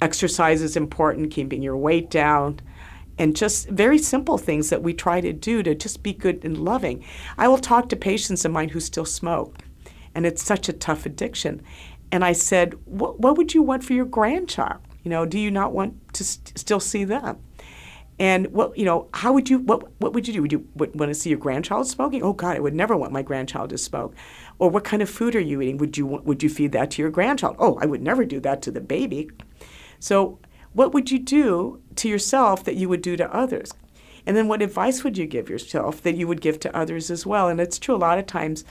[0.00, 2.60] Exercise is important, keeping your weight down
[3.20, 6.56] and just very simple things that we try to do to just be good and
[6.56, 7.04] loving.
[7.36, 9.58] I will talk to patients of mine who still smoke,
[10.14, 11.60] and it's such a tough addiction.
[12.10, 14.80] And I said, what, what would you want for your grandchild?
[15.02, 17.38] You know, do you not want to st- still see them?
[18.18, 20.42] And what you know, how would you what what would you do?
[20.42, 22.22] Would you want to see your grandchild smoking?
[22.22, 24.14] Oh God, I would never want my grandchild to smoke.
[24.58, 25.78] Or what kind of food are you eating?
[25.78, 27.56] Would you would you feed that to your grandchild?
[27.58, 29.30] Oh, I would never do that to the baby.
[30.00, 30.38] So,
[30.72, 33.72] what would you do to yourself that you would do to others?
[34.26, 37.24] And then what advice would you give yourself that you would give to others as
[37.24, 37.48] well?
[37.48, 38.64] And it's true a lot of times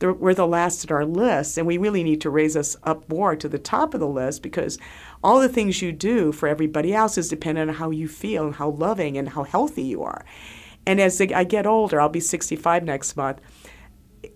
[0.00, 3.34] we're the last at our list, and we really need to raise us up more
[3.34, 4.78] to the top of the list because
[5.24, 8.54] all the things you do for everybody else is dependent on how you feel and
[8.54, 10.24] how loving and how healthy you are.
[10.86, 13.40] And as I get older, I'll be 65 next month,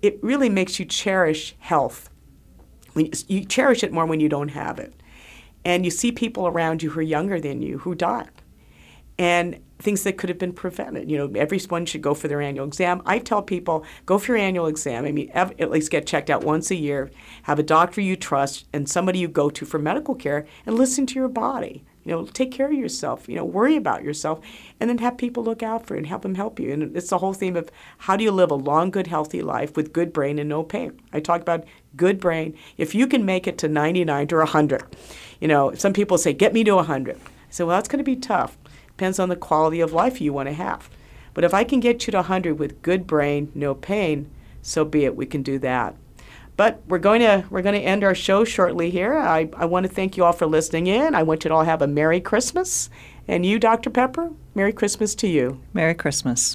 [0.03, 2.11] it really makes you cherish health.
[2.95, 5.01] You cherish it more when you don't have it.
[5.65, 8.29] And you see people around you who are younger than you who die.
[9.19, 11.11] And things that could have been prevented.
[11.11, 13.03] You know, everyone should go for their annual exam.
[13.05, 15.05] I tell people, go for your annual exam.
[15.05, 17.11] I mean, at least get checked out once a year.
[17.43, 21.07] Have a doctor you trust and somebody you go to for medical care, and listen
[21.07, 21.85] to your body.
[22.05, 23.29] You know, take care of yourself.
[23.29, 24.41] You know, worry about yourself,
[24.81, 26.73] and then have people look out for you and help them help you.
[26.73, 29.77] And it's the whole theme of how do you live a long, good, healthy life
[29.77, 31.01] with good brain and no pain.
[31.13, 31.65] I talk about
[31.97, 32.57] good brain.
[32.77, 34.85] If you can make it to 99 or 100,
[35.43, 37.17] you know, some people say, get me to 100.
[37.17, 37.21] I
[37.51, 38.57] say, well, that's going to be tough.
[38.87, 40.89] Depends on the quality of life you want to have.
[41.35, 44.31] But if I can get you to 100 with good brain, no pain,
[44.63, 45.17] so be it.
[45.17, 45.97] We can do that.
[46.57, 49.19] But we're going to we're going to end our show shortly here.
[49.19, 51.17] I, I want to thank you all for listening in.
[51.17, 52.89] I want you to all have a Merry Christmas.
[53.27, 53.91] And you, Dr.
[53.91, 55.61] Pepper, Merry Christmas to you.
[55.73, 56.55] Merry Christmas.